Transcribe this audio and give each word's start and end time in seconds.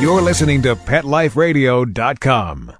You're 0.00 0.22
listening 0.22 0.62
to 0.62 0.76
PetLifeRadio.com. 0.76 2.72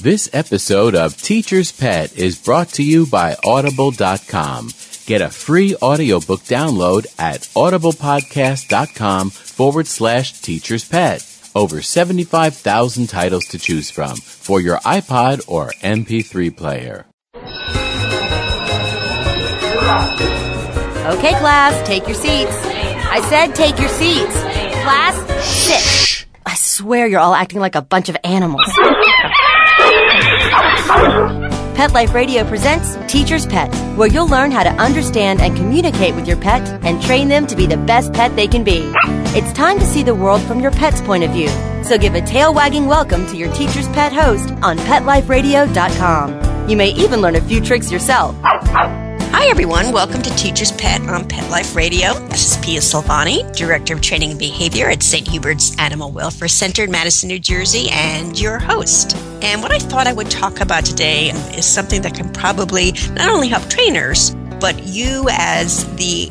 This 0.00 0.30
episode 0.32 0.94
of 0.94 1.20
Teacher's 1.20 1.72
Pet 1.72 2.16
is 2.16 2.38
brought 2.38 2.68
to 2.74 2.84
you 2.84 3.06
by 3.06 3.34
Audible.com. 3.44 4.70
Get 5.06 5.20
a 5.20 5.28
free 5.28 5.74
audiobook 5.82 6.42
download 6.42 7.06
at 7.18 7.40
audiblepodcast.com 7.40 9.30
forward 9.30 9.88
slash 9.88 10.40
teacher's 10.40 10.88
pet. 10.88 11.26
Over 11.56 11.82
75,000 11.82 13.08
titles 13.08 13.46
to 13.46 13.58
choose 13.58 13.90
from 13.90 14.14
for 14.16 14.60
your 14.60 14.78
iPod 14.78 15.42
or 15.48 15.70
MP3 15.82 16.56
player. 16.56 17.06
Okay, 21.18 21.32
class, 21.40 21.86
take 21.88 22.06
your 22.06 22.14
seats. 22.14 22.56
I 23.14 23.20
said 23.28 23.56
take 23.56 23.78
your 23.80 23.88
seats. 23.88 24.51
Class, 24.82 25.14
sit. 25.44 26.26
I 26.44 26.54
swear 26.56 27.06
you're 27.06 27.20
all 27.20 27.34
acting 27.34 27.60
like 27.60 27.76
a 27.76 27.82
bunch 27.82 28.08
of 28.08 28.16
animals. 28.24 28.66
Pet 31.76 31.92
Life 31.92 32.12
Radio 32.14 32.44
presents 32.44 32.96
Teacher's 33.06 33.46
Pet, 33.46 33.72
where 33.96 34.08
you'll 34.08 34.26
learn 34.26 34.50
how 34.50 34.64
to 34.64 34.70
understand 34.70 35.40
and 35.40 35.56
communicate 35.56 36.16
with 36.16 36.26
your 36.26 36.36
pet 36.36 36.68
and 36.84 37.00
train 37.00 37.28
them 37.28 37.46
to 37.46 37.54
be 37.54 37.66
the 37.66 37.76
best 37.76 38.12
pet 38.12 38.34
they 38.34 38.48
can 38.48 38.64
be. 38.64 38.92
It's 39.38 39.52
time 39.52 39.78
to 39.78 39.84
see 39.84 40.02
the 40.02 40.16
world 40.16 40.42
from 40.42 40.58
your 40.58 40.72
pet's 40.72 41.00
point 41.00 41.22
of 41.22 41.30
view. 41.30 41.48
So 41.84 41.96
give 41.96 42.16
a 42.16 42.20
tail 42.20 42.52
wagging 42.52 42.86
welcome 42.86 43.24
to 43.28 43.36
your 43.36 43.52
Teacher's 43.52 43.88
Pet 43.90 44.12
host 44.12 44.50
on 44.62 44.78
PetLifeRadio.com. 44.78 46.68
You 46.68 46.76
may 46.76 46.90
even 46.90 47.20
learn 47.20 47.36
a 47.36 47.40
few 47.40 47.60
tricks 47.60 47.92
yourself. 47.92 48.34
Hi, 49.42 49.48
everyone. 49.48 49.90
Welcome 49.90 50.22
to 50.22 50.30
Teacher's 50.36 50.70
Pet 50.70 51.00
on 51.08 51.26
Pet 51.26 51.50
Life 51.50 51.74
Radio. 51.74 52.14
This 52.28 52.52
is 52.52 52.64
Pia 52.64 52.78
Silvani, 52.78 53.52
Director 53.56 53.92
of 53.94 54.00
Training 54.00 54.30
and 54.30 54.38
Behavior 54.38 54.88
at 54.88 55.02
St. 55.02 55.26
Hubert's 55.26 55.76
Animal 55.80 56.12
Welfare 56.12 56.46
Center 56.46 56.84
in 56.84 56.92
Madison, 56.92 57.26
New 57.26 57.40
Jersey, 57.40 57.88
and 57.90 58.38
your 58.38 58.60
host. 58.60 59.16
And 59.42 59.60
what 59.60 59.72
I 59.72 59.80
thought 59.80 60.06
I 60.06 60.12
would 60.12 60.30
talk 60.30 60.60
about 60.60 60.84
today 60.84 61.30
is 61.56 61.66
something 61.66 62.02
that 62.02 62.14
can 62.14 62.32
probably 62.32 62.92
not 63.14 63.30
only 63.30 63.48
help 63.48 63.68
trainers, 63.68 64.32
but 64.60 64.86
you 64.86 65.26
as 65.28 65.92
the 65.96 66.30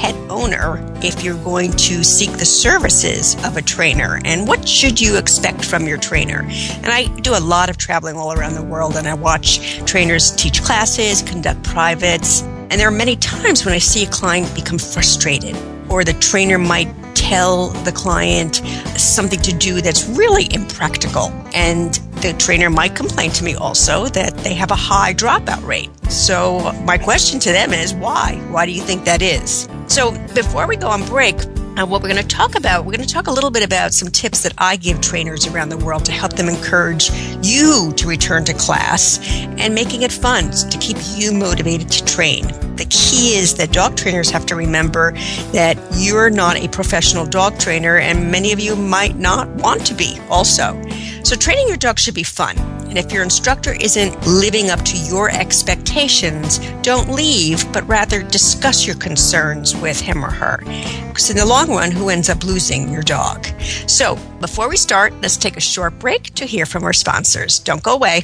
pet 0.00 0.14
owner 0.30 0.82
if 1.02 1.22
you're 1.22 1.44
going 1.44 1.70
to 1.72 2.02
seek 2.02 2.32
the 2.32 2.44
services 2.46 3.36
of 3.44 3.58
a 3.58 3.62
trainer? 3.62 4.18
And 4.24 4.48
what 4.48 4.66
should 4.66 4.98
you 4.98 5.18
expect 5.18 5.62
from 5.62 5.86
your 5.86 5.98
trainer? 5.98 6.40
And 6.40 6.86
i 6.86 7.04
do 7.20 7.36
a 7.36 7.44
lot 7.54 7.68
of 7.68 7.76
traveling 7.76 8.16
all 8.16 8.32
around 8.32 8.54
the 8.54 8.62
world 8.62 8.96
and 8.96 9.06
i 9.06 9.12
watch 9.12 9.78
trainers 9.84 10.34
teach 10.36 10.62
classes 10.62 11.20
conduct 11.20 11.62
privates. 11.64 12.40
And 12.42 12.72
there 12.72 12.88
are 12.88 12.98
many 13.04 13.16
times 13.16 13.66
when 13.66 13.74
i 13.74 13.78
see 13.78 14.04
a 14.04 14.10
client 14.10 14.54
become 14.54 14.78
frustrated 14.78 15.54
or 15.90 16.02
the 16.02 16.14
trainer 16.14 16.56
might 16.56 16.88
tell 17.14 17.68
the 17.84 17.92
client 17.92 18.56
something 18.96 19.40
to 19.40 19.52
do 19.52 19.80
that's 19.80 20.06
really 20.08 20.52
impractical 20.52 21.32
and 21.54 21.94
the 22.22 22.34
trainer 22.34 22.68
might 22.68 22.94
complain 22.94 23.30
to 23.30 23.44
me 23.44 23.54
also 23.54 24.06
that 24.08 24.36
they 24.38 24.52
have 24.54 24.70
a 24.70 24.76
high 24.76 25.14
dropout 25.14 25.66
rate. 25.66 25.90
So, 26.10 26.72
my 26.84 26.98
question 26.98 27.40
to 27.40 27.52
them 27.52 27.72
is 27.72 27.94
why? 27.94 28.36
Why 28.50 28.66
do 28.66 28.72
you 28.72 28.82
think 28.82 29.04
that 29.06 29.22
is? 29.22 29.68
So, 29.86 30.12
before 30.34 30.66
we 30.66 30.76
go 30.76 30.88
on 30.88 31.04
break, 31.06 31.36
uh, 31.80 31.86
what 31.86 32.02
we're 32.02 32.08
going 32.08 32.22
to 32.22 32.28
talk 32.28 32.56
about, 32.56 32.84
we're 32.84 32.92
going 32.92 33.06
to 33.06 33.12
talk 33.12 33.26
a 33.26 33.30
little 33.30 33.50
bit 33.50 33.64
about 33.64 33.94
some 33.94 34.08
tips 34.08 34.42
that 34.42 34.52
I 34.58 34.76
give 34.76 35.00
trainers 35.00 35.46
around 35.46 35.70
the 35.70 35.78
world 35.78 36.04
to 36.06 36.12
help 36.12 36.34
them 36.34 36.48
encourage 36.48 37.10
you 37.42 37.92
to 37.96 38.08
return 38.08 38.44
to 38.44 38.54
class 38.54 39.18
and 39.58 39.74
making 39.74 40.02
it 40.02 40.12
fun 40.12 40.50
to 40.50 40.78
keep 40.78 40.96
you 41.14 41.32
motivated 41.32 41.90
to 41.90 42.04
train. 42.04 42.46
The 42.76 42.86
key 42.90 43.36
is 43.36 43.54
that 43.54 43.72
dog 43.72 43.96
trainers 43.96 44.30
have 44.30 44.46
to 44.46 44.56
remember 44.56 45.12
that 45.52 45.78
you're 45.94 46.30
not 46.30 46.56
a 46.56 46.68
professional 46.68 47.26
dog 47.26 47.58
trainer, 47.58 47.98
and 47.98 48.30
many 48.30 48.52
of 48.52 48.60
you 48.60 48.76
might 48.76 49.16
not 49.16 49.48
want 49.48 49.86
to 49.86 49.94
be 49.94 50.18
also. 50.28 50.80
So, 51.22 51.36
training 51.36 51.68
your 51.68 51.76
dog 51.76 51.98
should 51.98 52.14
be 52.14 52.22
fun. 52.22 52.79
And 52.90 52.98
if 52.98 53.12
your 53.12 53.22
instructor 53.22 53.72
isn't 53.72 54.26
living 54.26 54.68
up 54.68 54.82
to 54.82 54.98
your 54.98 55.30
expectations, 55.30 56.58
don't 56.82 57.08
leave, 57.08 57.72
but 57.72 57.86
rather 57.86 58.24
discuss 58.24 58.84
your 58.84 58.96
concerns 58.96 59.76
with 59.76 60.00
him 60.00 60.24
or 60.24 60.30
her. 60.30 60.58
Because 61.06 61.30
in 61.30 61.36
the 61.36 61.46
long 61.46 61.70
run, 61.70 61.92
who 61.92 62.08
ends 62.08 62.28
up 62.28 62.42
losing 62.42 62.88
your 62.92 63.02
dog? 63.02 63.46
So, 63.86 64.16
before 64.40 64.68
we 64.68 64.76
start, 64.76 65.14
let's 65.22 65.36
take 65.36 65.56
a 65.56 65.60
short 65.60 66.00
break 66.00 66.34
to 66.34 66.44
hear 66.44 66.66
from 66.66 66.82
our 66.82 66.92
sponsors. 66.92 67.60
Don't 67.60 67.82
go 67.82 67.94
away. 67.94 68.22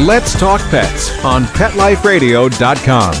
Let's 0.00 0.36
Talk 0.36 0.60
Pets 0.70 1.24
on 1.24 1.44
PetLifeRadio.com. 1.44 3.14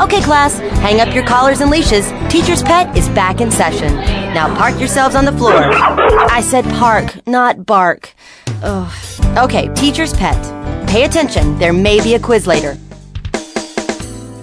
Okay, 0.00 0.20
class, 0.20 0.58
hang 0.58 1.00
up 1.00 1.14
your 1.14 1.24
collars 1.24 1.60
and 1.60 1.70
leashes. 1.70 2.10
Teacher's 2.28 2.64
Pet 2.64 2.98
is 2.98 3.08
back 3.10 3.40
in 3.40 3.52
session. 3.52 3.94
Now 4.34 4.52
park 4.56 4.76
yourselves 4.80 5.14
on 5.14 5.24
the 5.24 5.30
floor. 5.30 5.52
I 5.54 6.40
said 6.40 6.64
park, 6.74 7.24
not 7.24 7.66
bark. 7.66 8.12
Ugh. 8.64 8.92
Okay, 9.38 9.72
Teacher's 9.74 10.12
Pet. 10.14 10.88
Pay 10.88 11.04
attention, 11.04 11.56
there 11.60 11.72
may 11.72 12.02
be 12.02 12.14
a 12.14 12.18
quiz 12.18 12.48
later. 12.48 12.76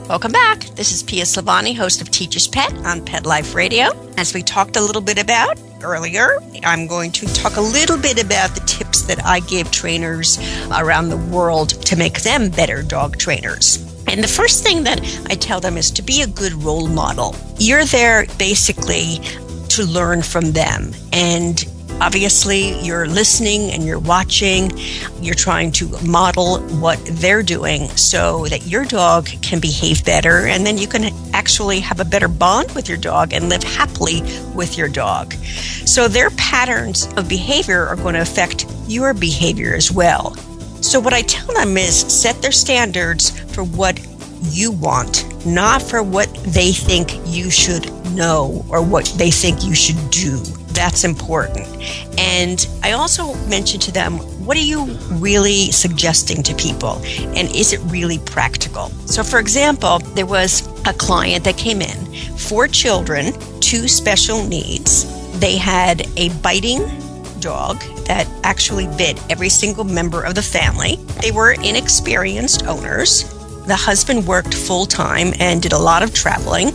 Welcome 0.07 0.31
back. 0.31 0.61
This 0.75 0.93
is 0.93 1.03
Pia 1.03 1.25
Silvani, 1.25 1.75
host 1.75 2.01
of 2.01 2.09
Teacher's 2.09 2.47
Pet 2.47 2.73
on 2.85 3.03
Pet 3.03 3.25
Life 3.25 3.53
Radio. 3.53 3.89
As 4.17 4.33
we 4.33 4.41
talked 4.41 4.77
a 4.77 4.81
little 4.81 5.01
bit 5.01 5.17
about 5.21 5.59
earlier, 5.83 6.37
I'm 6.63 6.87
going 6.87 7.11
to 7.13 7.33
talk 7.33 7.57
a 7.57 7.61
little 7.61 7.97
bit 7.97 8.23
about 8.23 8.53
the 8.55 8.61
tips 8.61 9.03
that 9.03 9.25
I 9.25 9.39
give 9.41 9.71
trainers 9.71 10.37
around 10.71 11.09
the 11.09 11.17
world 11.17 11.69
to 11.85 11.95
make 11.95 12.21
them 12.21 12.49
better 12.49 12.83
dog 12.83 13.17
trainers. 13.17 13.85
And 14.07 14.23
the 14.23 14.27
first 14.27 14.63
thing 14.63 14.83
that 14.83 15.01
I 15.29 15.35
tell 15.35 15.59
them 15.59 15.77
is 15.77 15.91
to 15.91 16.01
be 16.01 16.21
a 16.21 16.27
good 16.27 16.53
role 16.53 16.87
model. 16.87 17.35
You're 17.57 17.85
there 17.85 18.25
basically 18.37 19.19
to 19.69 19.83
learn 19.83 20.21
from 20.23 20.51
them. 20.51 20.93
And 21.13 21.63
obviously, 22.01 22.79
you're 22.81 23.07
listening 23.07 23.71
and 23.71 23.83
you're 23.83 23.99
watching. 23.99 24.71
You're 25.21 25.35
trying 25.35 25.71
to 25.73 25.87
model 26.03 26.59
what 26.79 26.99
they're 27.05 27.43
doing 27.43 27.87
so 27.89 28.45
that 28.47 28.67
your 28.67 28.85
dog 28.85 29.27
can 29.41 29.59
behave 29.59 30.05
better. 30.05 30.47
And 30.47 30.65
then 30.65 30.77
you 30.77 30.87
can 30.87 31.13
actually 31.33 31.79
have 31.81 31.99
a 31.99 32.05
better 32.05 32.27
bond 32.27 32.73
with 32.75 32.87
your 32.87 32.97
dog 32.97 33.33
and 33.33 33.49
live 33.49 33.63
happily 33.63 34.21
with 34.55 34.77
your 34.77 34.87
dog. 34.87 35.33
So, 35.85 36.07
their 36.07 36.29
patterns 36.31 37.07
of 37.17 37.27
behavior 37.27 37.85
are 37.87 37.95
going 37.95 38.15
to 38.15 38.21
affect 38.21 38.65
your 38.87 39.13
behavior 39.13 39.73
as 39.73 39.91
well. 39.91 40.35
So, 40.81 40.99
what 40.99 41.13
I 41.13 41.21
tell 41.23 41.53
them 41.53 41.77
is 41.77 41.95
set 41.95 42.41
their 42.41 42.51
standards 42.51 43.37
for 43.53 43.63
what 43.63 43.99
you 44.43 44.71
want, 44.71 45.25
not 45.45 45.81
for 45.81 46.01
what 46.01 46.33
they 46.45 46.71
think 46.71 47.19
you 47.25 47.49
should 47.49 47.91
know 48.13 48.65
or 48.69 48.81
what 48.81 49.05
they 49.17 49.31
think 49.31 49.63
you 49.63 49.75
should 49.75 50.09
do. 50.09 50.41
That's 50.71 51.03
important. 51.03 51.67
And 52.17 52.65
I 52.83 52.93
also 52.93 53.33
mentioned 53.47 53.81
to 53.83 53.91
them, 53.91 54.17
what 54.45 54.57
are 54.57 54.61
you 54.61 54.85
really 55.11 55.71
suggesting 55.71 56.41
to 56.43 56.55
people? 56.55 57.01
And 57.35 57.53
is 57.55 57.73
it 57.73 57.79
really 57.85 58.19
practical? 58.19 58.89
So, 59.05 59.23
for 59.23 59.39
example, 59.39 59.99
there 59.99 60.25
was 60.25 60.67
a 60.87 60.93
client 60.93 61.43
that 61.43 61.57
came 61.57 61.81
in, 61.81 61.97
four 62.37 62.67
children, 62.67 63.33
two 63.59 63.87
special 63.87 64.43
needs. 64.47 65.05
They 65.39 65.57
had 65.57 66.07
a 66.17 66.29
biting 66.41 66.81
dog 67.39 67.79
that 68.05 68.27
actually 68.43 68.87
bit 68.97 69.21
every 69.29 69.49
single 69.49 69.83
member 69.83 70.23
of 70.23 70.35
the 70.35 70.41
family. 70.41 70.95
They 71.21 71.31
were 71.31 71.53
inexperienced 71.53 72.65
owners. 72.65 73.23
The 73.65 73.75
husband 73.75 74.25
worked 74.25 74.53
full 74.53 74.85
time 74.85 75.33
and 75.39 75.61
did 75.61 75.73
a 75.73 75.77
lot 75.77 76.01
of 76.01 76.13
traveling. 76.13 76.71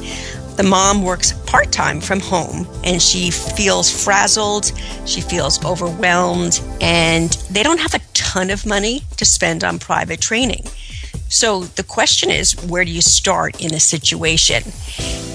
The 0.57 0.63
mom 0.63 1.03
works 1.03 1.33
part 1.47 1.73
time 1.73 2.01
from 2.01 2.21
home 2.21 2.67
and 2.85 3.03
she 3.03 3.31
feels 3.31 3.91
frazzled, 3.91 4.71
she 5.05 5.21
feels 5.21 5.65
overwhelmed, 5.65 6.61
and 6.81 7.31
they 7.51 7.63
don't 7.63 7.81
have 7.81 7.95
a 7.95 8.01
ton 8.15 8.51
of 8.51 8.65
money 8.65 9.03
to 9.17 9.25
spend 9.25 9.65
on 9.65 9.79
private 9.79 10.21
training. 10.21 10.65
So 11.29 11.65
the 11.65 11.83
question 11.83 12.31
is, 12.31 12.55
where 12.67 12.85
do 12.85 12.93
you 12.93 13.01
start 13.01 13.61
in 13.61 13.75
a 13.75 13.81
situation? 13.81 14.63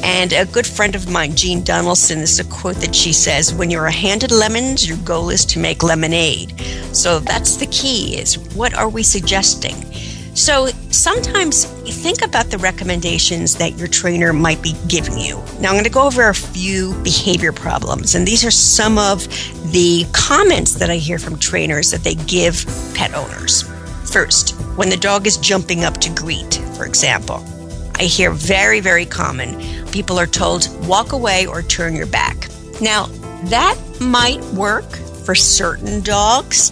And 0.01 0.31
a 0.31 0.45
good 0.45 0.65
friend 0.65 0.95
of 0.95 1.09
mine, 1.09 1.35
Jean 1.35 1.63
Donaldson, 1.63 2.19
this 2.19 2.31
is 2.31 2.39
a 2.39 2.45
quote 2.45 2.77
that 2.77 2.95
she 2.95 3.11
says, 3.11 3.53
"When 3.53 3.69
you're 3.69 3.89
handed 3.89 4.31
lemons, 4.31 4.87
your 4.87 4.97
goal 4.97 5.29
is 5.29 5.43
to 5.45 5.59
make 5.59 5.83
lemonade." 5.83 6.53
So 6.93 7.19
that's 7.19 7.57
the 7.57 7.67
key: 7.67 8.15
is 8.15 8.37
what 8.55 8.73
are 8.73 8.87
we 8.87 9.03
suggesting? 9.03 9.75
So 10.39 10.67
sometimes 10.89 11.65
think 11.65 12.21
about 12.23 12.45
the 12.45 12.57
recommendations 12.59 13.55
that 13.55 13.77
your 13.77 13.89
trainer 13.89 14.31
might 14.31 14.61
be 14.61 14.73
giving 14.87 15.17
you. 15.17 15.35
Now 15.59 15.67
I'm 15.67 15.75
going 15.75 15.83
to 15.83 15.89
go 15.89 16.07
over 16.07 16.29
a 16.29 16.33
few 16.33 16.93
behavior 17.03 17.51
problems, 17.51 18.15
and 18.15 18.25
these 18.25 18.45
are 18.45 18.49
some 18.51 18.97
of 18.97 19.27
the 19.73 20.05
comments 20.13 20.75
that 20.75 20.89
I 20.89 20.95
hear 20.95 21.19
from 21.19 21.37
trainers 21.37 21.91
that 21.91 22.05
they 22.05 22.15
give 22.15 22.65
pet 22.95 23.13
owners. 23.13 23.63
First, 24.09 24.51
when 24.77 24.89
the 24.89 24.95
dog 24.95 25.27
is 25.27 25.35
jumping 25.35 25.83
up 25.83 25.97
to 25.97 26.09
greet, 26.11 26.55
for 26.77 26.85
example. 26.85 27.43
I 27.95 28.03
hear 28.03 28.31
very, 28.31 28.79
very 28.79 29.05
common. 29.05 29.59
People 29.91 30.17
are 30.17 30.25
told, 30.25 30.69
walk 30.87 31.11
away 31.11 31.47
or 31.47 31.63
turn 31.63 31.97
your 31.97 32.07
back. 32.07 32.47
Now, 32.79 33.07
that 33.49 33.77
might 33.99 34.41
work 34.53 34.89
for 35.25 35.35
certain 35.35 35.99
dogs. 35.99 36.71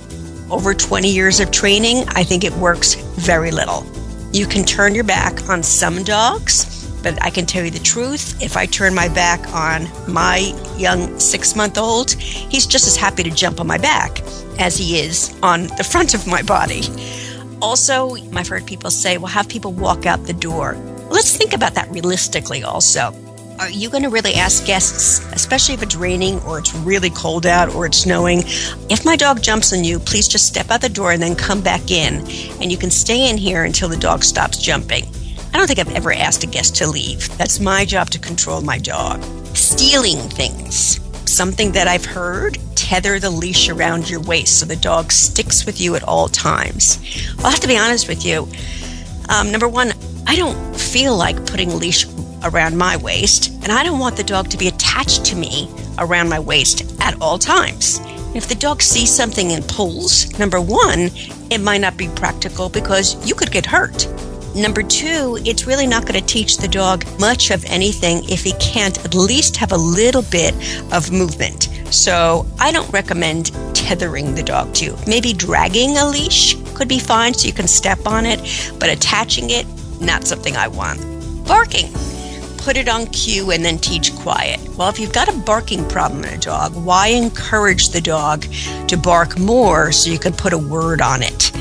Over 0.49 0.73
20 0.73 1.11
years 1.11 1.41
of 1.41 1.51
training, 1.51 2.05
I 2.09 2.23
think 2.23 2.45
it 2.45 2.53
works 2.53 2.93
very 2.93 3.51
little. 3.51 3.85
You 4.31 4.45
can 4.45 4.63
turn 4.63 4.95
your 4.95 5.03
back 5.03 5.49
on 5.49 5.61
some 5.61 6.03
dogs, 6.03 6.89
but 7.03 7.21
I 7.21 7.29
can 7.29 7.45
tell 7.45 7.65
you 7.65 7.71
the 7.71 7.79
truth. 7.79 8.41
If 8.41 8.55
I 8.55 8.65
turn 8.65 8.95
my 8.95 9.09
back 9.09 9.45
on 9.53 9.89
my 10.07 10.53
young 10.77 11.19
six 11.19 11.53
month 11.53 11.77
old, 11.77 12.11
he's 12.13 12.65
just 12.65 12.87
as 12.87 12.95
happy 12.95 13.23
to 13.23 13.29
jump 13.29 13.59
on 13.59 13.67
my 13.67 13.77
back 13.77 14.21
as 14.57 14.77
he 14.77 14.99
is 14.99 15.37
on 15.43 15.67
the 15.75 15.83
front 15.83 16.13
of 16.13 16.25
my 16.27 16.41
body. 16.43 16.83
Also, 17.61 18.15
I've 18.33 18.47
heard 18.47 18.65
people 18.65 18.89
say, 18.89 19.17
well, 19.17 19.27
have 19.27 19.49
people 19.49 19.73
walk 19.73 20.05
out 20.05 20.27
the 20.27 20.33
door. 20.33 20.75
Let's 21.09 21.35
think 21.35 21.51
about 21.51 21.73
that 21.73 21.91
realistically 21.91 22.63
also. 22.63 23.13
Are 23.59 23.71
you 23.71 23.89
going 23.89 24.03
to 24.03 24.09
really 24.09 24.35
ask 24.35 24.67
guests, 24.67 25.25
especially 25.33 25.73
if 25.73 25.81
it's 25.81 25.95
raining 25.95 26.39
or 26.41 26.59
it's 26.59 26.75
really 26.75 27.09
cold 27.09 27.47
out 27.47 27.73
or 27.73 27.87
it's 27.87 27.97
snowing, 27.97 28.43
if 28.87 29.03
my 29.03 29.15
dog 29.15 29.41
jumps 29.41 29.73
on 29.73 29.83
you, 29.83 29.97
please 29.97 30.27
just 30.27 30.45
step 30.45 30.69
out 30.69 30.81
the 30.81 30.89
door 30.89 31.11
and 31.11 31.21
then 31.21 31.35
come 31.35 31.61
back 31.61 31.89
in 31.89 32.19
and 32.61 32.71
you 32.71 32.77
can 32.77 32.91
stay 32.91 33.27
in 33.27 33.35
here 33.35 33.63
until 33.63 33.89
the 33.89 33.97
dog 33.97 34.23
stops 34.23 34.59
jumping? 34.59 35.05
I 35.53 35.57
don't 35.57 35.65
think 35.65 35.79
I've 35.79 35.95
ever 35.95 36.13
asked 36.13 36.43
a 36.43 36.47
guest 36.47 36.75
to 36.75 36.87
leave. 36.87 37.35
That's 37.39 37.59
my 37.59 37.83
job 37.83 38.11
to 38.11 38.19
control 38.19 38.61
my 38.61 38.77
dog. 38.77 39.23
Stealing 39.55 40.19
things. 40.29 40.99
Something 41.25 41.71
that 41.71 41.87
I've 41.87 42.05
heard 42.05 42.59
tether 42.75 43.19
the 43.19 43.31
leash 43.31 43.69
around 43.69 44.07
your 44.07 44.21
waist 44.21 44.59
so 44.59 44.67
the 44.67 44.75
dog 44.75 45.11
sticks 45.11 45.65
with 45.65 45.81
you 45.81 45.95
at 45.95 46.03
all 46.03 46.27
times. 46.27 46.99
I'll 47.39 47.49
have 47.49 47.59
to 47.61 47.67
be 47.67 47.77
honest 47.77 48.07
with 48.07 48.23
you. 48.23 48.47
Um, 49.29 49.51
number 49.51 49.67
one, 49.67 49.93
I 50.27 50.35
don't 50.35 50.75
feel 50.75 51.17
like 51.17 51.47
putting 51.47 51.75
leash 51.75 52.05
around 52.43 52.77
my 52.77 52.97
waist, 52.97 53.51
and 53.63 53.71
I 53.71 53.83
don't 53.83 53.99
want 53.99 54.17
the 54.17 54.23
dog 54.23 54.49
to 54.49 54.57
be 54.57 54.67
attached 54.67 55.25
to 55.25 55.35
me 55.35 55.69
around 55.97 56.29
my 56.29 56.39
waist 56.39 56.83
at 57.01 57.19
all 57.21 57.37
times. 57.37 57.99
If 58.35 58.47
the 58.47 58.55
dog 58.55 58.81
sees 58.81 59.09
something 59.09 59.51
and 59.51 59.67
pulls, 59.67 60.37
number 60.37 60.61
one, 60.61 61.09
it 61.49 61.59
might 61.59 61.81
not 61.81 61.97
be 61.97 62.07
practical 62.09 62.69
because 62.69 63.15
you 63.27 63.33
could 63.33 63.51
get 63.51 63.65
hurt. 63.65 64.07
Number 64.55 64.81
two, 64.81 65.37
it's 65.45 65.67
really 65.67 65.87
not 65.87 66.05
going 66.05 66.19
to 66.19 66.25
teach 66.25 66.57
the 66.57 66.67
dog 66.67 67.05
much 67.19 67.51
of 67.51 67.63
anything 67.65 68.27
if 68.29 68.43
he 68.43 68.53
can't 68.53 68.97
at 69.05 69.13
least 69.13 69.55
have 69.57 69.71
a 69.71 69.77
little 69.77 70.23
bit 70.23 70.53
of 70.91 71.11
movement. 71.11 71.69
So 71.91 72.45
I 72.59 72.71
don't 72.71 72.91
recommend 72.91 73.51
tethering 73.75 74.35
the 74.35 74.43
dog 74.43 74.73
to. 74.75 74.97
Maybe 75.07 75.31
dragging 75.33 75.97
a 75.97 76.05
leash 76.05 76.55
could 76.73 76.87
be 76.87 76.99
fine 76.99 77.33
so 77.33 77.47
you 77.47 77.53
can 77.53 77.67
step 77.67 78.05
on 78.07 78.25
it, 78.25 78.39
but 78.79 78.89
attaching 78.89 79.51
it, 79.51 79.65
not 80.01 80.25
something 80.25 80.55
I 80.55 80.67
want. 80.67 81.01
Barking. 81.47 81.89
Put 82.67 82.75
it 82.75 82.89
on 82.89 83.07
cue 83.07 83.51
and 83.51 83.63
then 83.63 83.77
teach 83.77 84.13
quiet. 84.13 84.59
Well, 84.75 84.89
if 84.89 84.99
you've 84.99 85.13
got 85.13 85.29
a 85.29 85.37
barking 85.37 85.87
problem 85.87 86.25
in 86.25 86.33
a 86.33 86.37
dog, 86.37 86.75
why 86.75 87.07
encourage 87.07 87.91
the 87.91 88.01
dog 88.01 88.45
to 88.89 88.97
bark 88.97 89.39
more 89.39 89.93
so 89.93 90.11
you 90.11 90.19
can 90.19 90.33
put 90.33 90.51
a 90.51 90.57
word 90.57 91.01
on 91.01 91.23
it? 91.23 91.55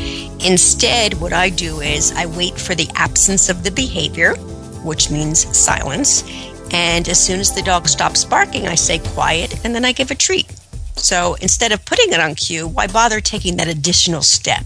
Instead, 0.44 1.14
what 1.20 1.32
I 1.32 1.48
do 1.48 1.80
is 1.80 2.10
I 2.10 2.26
wait 2.26 2.58
for 2.58 2.74
the 2.74 2.90
absence 2.96 3.48
of 3.48 3.62
the 3.62 3.70
behavior, 3.70 4.34
which 4.82 5.08
means 5.08 5.56
silence, 5.56 6.24
and 6.72 7.08
as 7.08 7.24
soon 7.24 7.38
as 7.38 7.54
the 7.54 7.62
dog 7.62 7.86
stops 7.86 8.24
barking, 8.24 8.66
I 8.66 8.74
say 8.74 8.98
quiet 8.98 9.64
and 9.64 9.76
then 9.76 9.84
I 9.84 9.92
give 9.92 10.10
a 10.10 10.16
treat. 10.16 10.50
So 10.96 11.34
instead 11.34 11.70
of 11.70 11.84
putting 11.84 12.12
it 12.12 12.18
on 12.18 12.34
cue, 12.34 12.66
why 12.66 12.88
bother 12.88 13.20
taking 13.20 13.58
that 13.58 13.68
additional 13.68 14.22
step? 14.22 14.64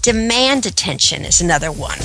Demand 0.00 0.64
attention 0.64 1.26
is 1.26 1.42
another 1.42 1.70
one. 1.70 1.98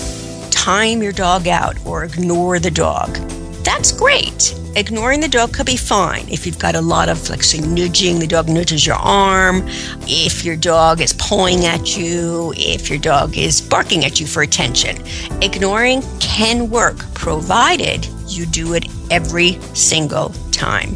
Time 0.51 1.01
your 1.01 1.13
dog 1.13 1.47
out 1.47 1.77
or 1.85 2.03
ignore 2.03 2.59
the 2.59 2.71
dog. 2.71 3.17
That's 3.63 3.91
great. 3.91 4.55
Ignoring 4.75 5.19
the 5.19 5.27
dog 5.27 5.53
could 5.53 5.65
be 5.65 5.77
fine 5.77 6.27
if 6.29 6.45
you've 6.45 6.59
got 6.59 6.75
a 6.75 6.81
lot 6.81 7.09
of 7.09 7.29
like 7.29 7.43
say 7.43 7.59
nudging, 7.59 8.19
the 8.19 8.27
dog 8.27 8.47
nudges 8.47 8.85
your 8.85 8.95
arm, 8.95 9.63
if 10.07 10.45
your 10.45 10.55
dog 10.55 11.01
is 11.01 11.13
pawing 11.13 11.65
at 11.65 11.97
you, 11.97 12.53
if 12.55 12.89
your 12.89 12.99
dog 12.99 13.37
is 13.37 13.61
barking 13.61 14.05
at 14.05 14.19
you 14.19 14.27
for 14.27 14.41
attention. 14.43 14.97
Ignoring 15.41 16.01
can 16.19 16.69
work 16.69 16.97
provided 17.13 18.07
you 18.27 18.45
do 18.45 18.73
it 18.73 18.85
every 19.11 19.59
single 19.73 20.29
time. 20.51 20.95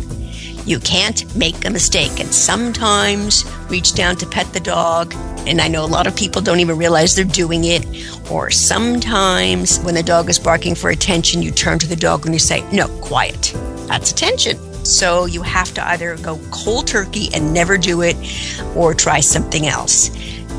You 0.65 0.79
can't 0.79 1.35
make 1.35 1.65
a 1.65 1.69
mistake 1.69 2.19
and 2.19 2.33
sometimes 2.33 3.43
reach 3.69 3.93
down 3.93 4.15
to 4.17 4.25
pet 4.25 4.51
the 4.53 4.59
dog. 4.61 5.13
And 5.45 5.59
I 5.59 5.67
know 5.67 5.83
a 5.83 5.87
lot 5.87 6.07
of 6.07 6.15
people 6.15 6.41
don't 6.41 6.61
even 6.61 6.77
realize 6.77 7.15
they're 7.15 7.25
doing 7.25 7.65
it. 7.65 7.85
Or 8.31 8.49
sometimes 8.49 9.79
when 9.79 9.95
the 9.95 10.03
dog 10.03 10.29
is 10.29 10.39
barking 10.39 10.75
for 10.75 10.89
attention, 10.89 11.41
you 11.41 11.51
turn 11.51 11.79
to 11.79 11.87
the 11.87 11.97
dog 11.97 12.25
and 12.25 12.33
you 12.33 12.39
say, 12.39 12.63
No, 12.71 12.87
quiet. 12.99 13.53
That's 13.87 14.11
attention. 14.11 14.57
So 14.85 15.25
you 15.25 15.41
have 15.41 15.73
to 15.75 15.85
either 15.85 16.17
go 16.17 16.39
cold 16.51 16.87
turkey 16.87 17.29
and 17.33 17.53
never 17.53 17.77
do 17.77 18.01
it 18.01 18.15
or 18.75 18.93
try 18.93 19.19
something 19.19 19.65
else. 19.65 20.09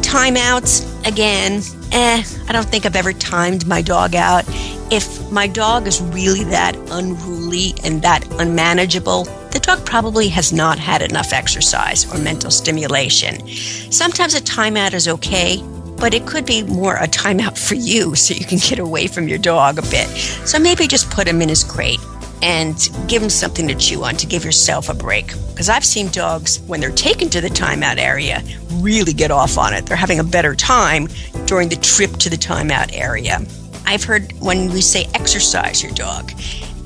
Timeouts, 0.01 1.07
again, 1.07 1.63
eh, 1.93 2.23
I 2.49 2.53
don't 2.53 2.67
think 2.67 2.85
I've 2.85 2.97
ever 2.97 3.13
timed 3.13 3.67
my 3.67 3.81
dog 3.81 4.15
out. 4.15 4.45
If 4.91 5.31
my 5.31 5.47
dog 5.47 5.87
is 5.87 6.01
really 6.03 6.45
that 6.45 6.77
unruly 6.91 7.75
and 7.85 8.03
that 8.03 8.27
unmanageable, 8.39 9.27
the 9.55 9.61
dog 9.61 9.87
probably 9.87 10.29
has 10.29 10.53
not 10.53 10.81
had 10.81 11.01
enough 11.01 11.33
exercise 11.33 12.13
or 12.13 12.19
mental 12.19 12.51
stimulation. 12.51 13.49
Sometimes 13.49 14.35
a 14.35 14.41
timeout 14.41 14.93
is 14.93 15.07
okay, 15.07 15.63
but 15.97 16.13
it 16.13 16.27
could 16.27 16.45
be 16.45 16.65
more 16.65 16.97
a 16.97 17.07
timeout 17.07 17.57
for 17.57 17.77
you 17.77 18.17
so 18.17 18.35
you 18.35 18.45
can 18.45 18.59
get 18.59 18.81
away 18.81 19.07
from 19.07 19.29
your 19.29 19.39
dog 19.39 19.79
a 19.79 19.83
bit. 19.83 20.09
So 20.45 20.59
maybe 20.59 20.89
just 20.89 21.09
put 21.09 21.29
him 21.29 21.41
in 21.41 21.49
his 21.49 21.63
crate 21.63 22.01
and 22.43 22.91
give 23.07 23.23
him 23.23 23.31
something 23.31 23.69
to 23.69 23.77
chew 23.77 24.03
on 24.03 24.17
to 24.17 24.27
give 24.27 24.45
yourself 24.45 24.89
a 24.89 24.95
break. 24.95 25.29
Because 25.53 25.69
I've 25.69 25.85
seen 25.85 26.09
dogs, 26.09 26.59
when 26.67 26.81
they're 26.81 26.91
taken 26.91 27.31
to 27.31 27.41
the 27.41 27.49
timeout 27.49 27.99
area, 27.99 28.43
really 28.73 29.13
get 29.13 29.31
off 29.31 29.57
on 29.57 29.73
it. 29.73 29.87
They're 29.87 29.97
having 29.97 30.19
a 30.19 30.25
better 30.25 30.57
time 30.57 31.09
during 31.47 31.69
the 31.69 31.77
trip 31.77 32.11
to 32.17 32.29
the 32.29 32.37
timeout 32.37 32.91
area. 32.93 33.41
I've 33.87 34.03
heard 34.03 34.33
when 34.41 34.73
we 34.73 34.81
say 34.81 35.07
exercise 35.15 35.81
your 35.81 35.93
dog, 35.93 36.33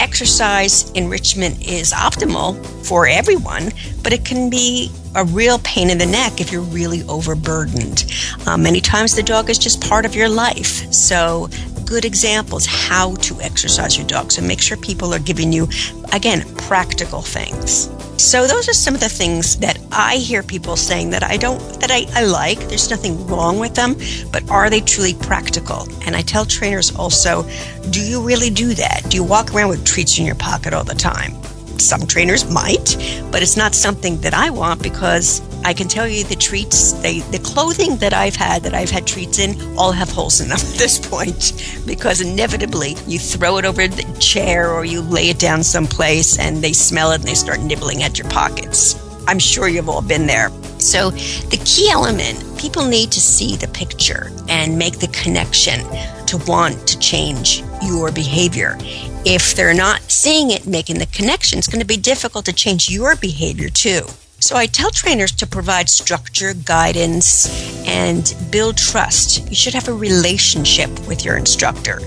exercise 0.00 0.90
enrichment 0.92 1.66
is 1.66 1.92
optimal 1.92 2.64
for 2.86 3.06
everyone, 3.06 3.70
but 4.02 4.12
it 4.12 4.24
can 4.24 4.50
be 4.50 4.90
a 5.14 5.24
real 5.24 5.58
pain 5.60 5.90
in 5.90 5.98
the 5.98 6.06
neck 6.06 6.40
if 6.40 6.52
you're 6.52 6.62
really 6.62 7.02
overburdened. 7.04 8.04
Uh, 8.46 8.56
many 8.56 8.80
times 8.80 9.14
the 9.14 9.22
dog 9.22 9.50
is 9.50 9.58
just 9.58 9.80
part 9.80 10.04
of 10.04 10.14
your 10.14 10.28
life. 10.28 10.92
So, 10.92 11.48
good 11.84 12.04
examples 12.04 12.66
how 12.66 13.14
to 13.16 13.40
exercise 13.40 13.96
your 13.96 14.06
dog. 14.06 14.30
So, 14.30 14.42
make 14.42 14.60
sure 14.60 14.76
people 14.76 15.12
are 15.14 15.18
giving 15.18 15.52
you, 15.52 15.68
again, 16.12 16.44
practical 16.56 17.22
things. 17.22 17.88
So 18.18 18.48
those 18.48 18.68
are 18.68 18.74
some 18.74 18.94
of 18.94 19.00
the 19.00 19.08
things 19.08 19.58
that 19.58 19.78
I 19.92 20.16
hear 20.16 20.42
people 20.42 20.74
saying 20.74 21.10
that 21.10 21.22
I 21.22 21.36
don't 21.36 21.60
that 21.80 21.92
I, 21.92 22.04
I 22.14 22.24
like. 22.24 22.58
There's 22.68 22.90
nothing 22.90 23.24
wrong 23.28 23.60
with 23.60 23.76
them, 23.76 23.94
but 24.32 24.50
are 24.50 24.68
they 24.68 24.80
truly 24.80 25.14
practical? 25.14 25.86
And 26.02 26.16
I 26.16 26.22
tell 26.22 26.44
trainers 26.44 26.94
also, 26.96 27.48
do 27.90 28.00
you 28.04 28.20
really 28.20 28.50
do 28.50 28.74
that? 28.74 29.02
Do 29.08 29.16
you 29.16 29.22
walk 29.22 29.54
around 29.54 29.68
with 29.68 29.84
treats 29.86 30.18
in 30.18 30.26
your 30.26 30.34
pocket 30.34 30.74
all 30.74 30.82
the 30.82 30.96
time? 30.96 31.32
Some 31.78 32.08
trainers 32.08 32.50
might, 32.50 32.96
but 33.30 33.40
it's 33.40 33.56
not 33.56 33.72
something 33.72 34.20
that 34.22 34.34
I 34.34 34.50
want 34.50 34.82
because 34.82 35.40
I 35.64 35.74
can 35.74 35.88
tell 35.88 36.08
you 36.08 36.24
the 36.24 36.36
treats, 36.36 36.92
they, 36.92 37.20
the 37.20 37.38
clothing 37.40 37.96
that 37.98 38.14
I've 38.14 38.36
had, 38.36 38.62
that 38.62 38.74
I've 38.74 38.90
had 38.90 39.06
treats 39.06 39.38
in, 39.38 39.60
all 39.76 39.92
have 39.92 40.10
holes 40.10 40.40
in 40.40 40.48
them 40.48 40.58
at 40.60 40.78
this 40.78 40.98
point 40.98 41.82
because 41.86 42.20
inevitably 42.20 42.96
you 43.06 43.18
throw 43.18 43.58
it 43.58 43.64
over 43.64 43.86
the 43.86 44.18
chair 44.18 44.72
or 44.72 44.84
you 44.84 45.00
lay 45.02 45.30
it 45.30 45.38
down 45.38 45.62
someplace 45.62 46.38
and 46.38 46.58
they 46.58 46.72
smell 46.72 47.12
it 47.12 47.20
and 47.20 47.28
they 47.28 47.34
start 47.34 47.60
nibbling 47.60 48.02
at 48.02 48.18
your 48.18 48.28
pockets. 48.30 48.96
I'm 49.26 49.38
sure 49.38 49.68
you've 49.68 49.90
all 49.90 50.00
been 50.00 50.26
there. 50.26 50.50
So, 50.78 51.10
the 51.10 51.60
key 51.64 51.90
element 51.90 52.42
people 52.58 52.84
need 52.86 53.12
to 53.12 53.20
see 53.20 53.56
the 53.56 53.68
picture 53.68 54.30
and 54.48 54.78
make 54.78 54.98
the 54.98 55.08
connection 55.08 55.80
to 56.26 56.38
want 56.46 56.86
to 56.88 56.98
change 56.98 57.62
your 57.82 58.10
behavior. 58.10 58.76
If 59.24 59.54
they're 59.54 59.74
not 59.74 60.00
seeing 60.02 60.50
it, 60.50 60.66
making 60.66 60.98
the 60.98 61.06
connection, 61.06 61.58
it's 61.58 61.68
going 61.68 61.80
to 61.80 61.86
be 61.86 61.96
difficult 61.96 62.46
to 62.46 62.52
change 62.52 62.88
your 62.88 63.16
behavior 63.16 63.68
too. 63.68 64.02
So 64.40 64.54
I 64.56 64.66
tell 64.66 64.90
trainers 64.92 65.32
to 65.32 65.48
provide 65.48 65.88
structure, 65.88 66.54
guidance, 66.54 67.48
and 67.88 68.34
build 68.50 68.76
trust. 68.76 69.48
You 69.48 69.56
should 69.56 69.74
have 69.74 69.88
a 69.88 69.92
relationship 69.92 70.90
with 71.08 71.24
your 71.24 71.36
instructor 71.36 72.00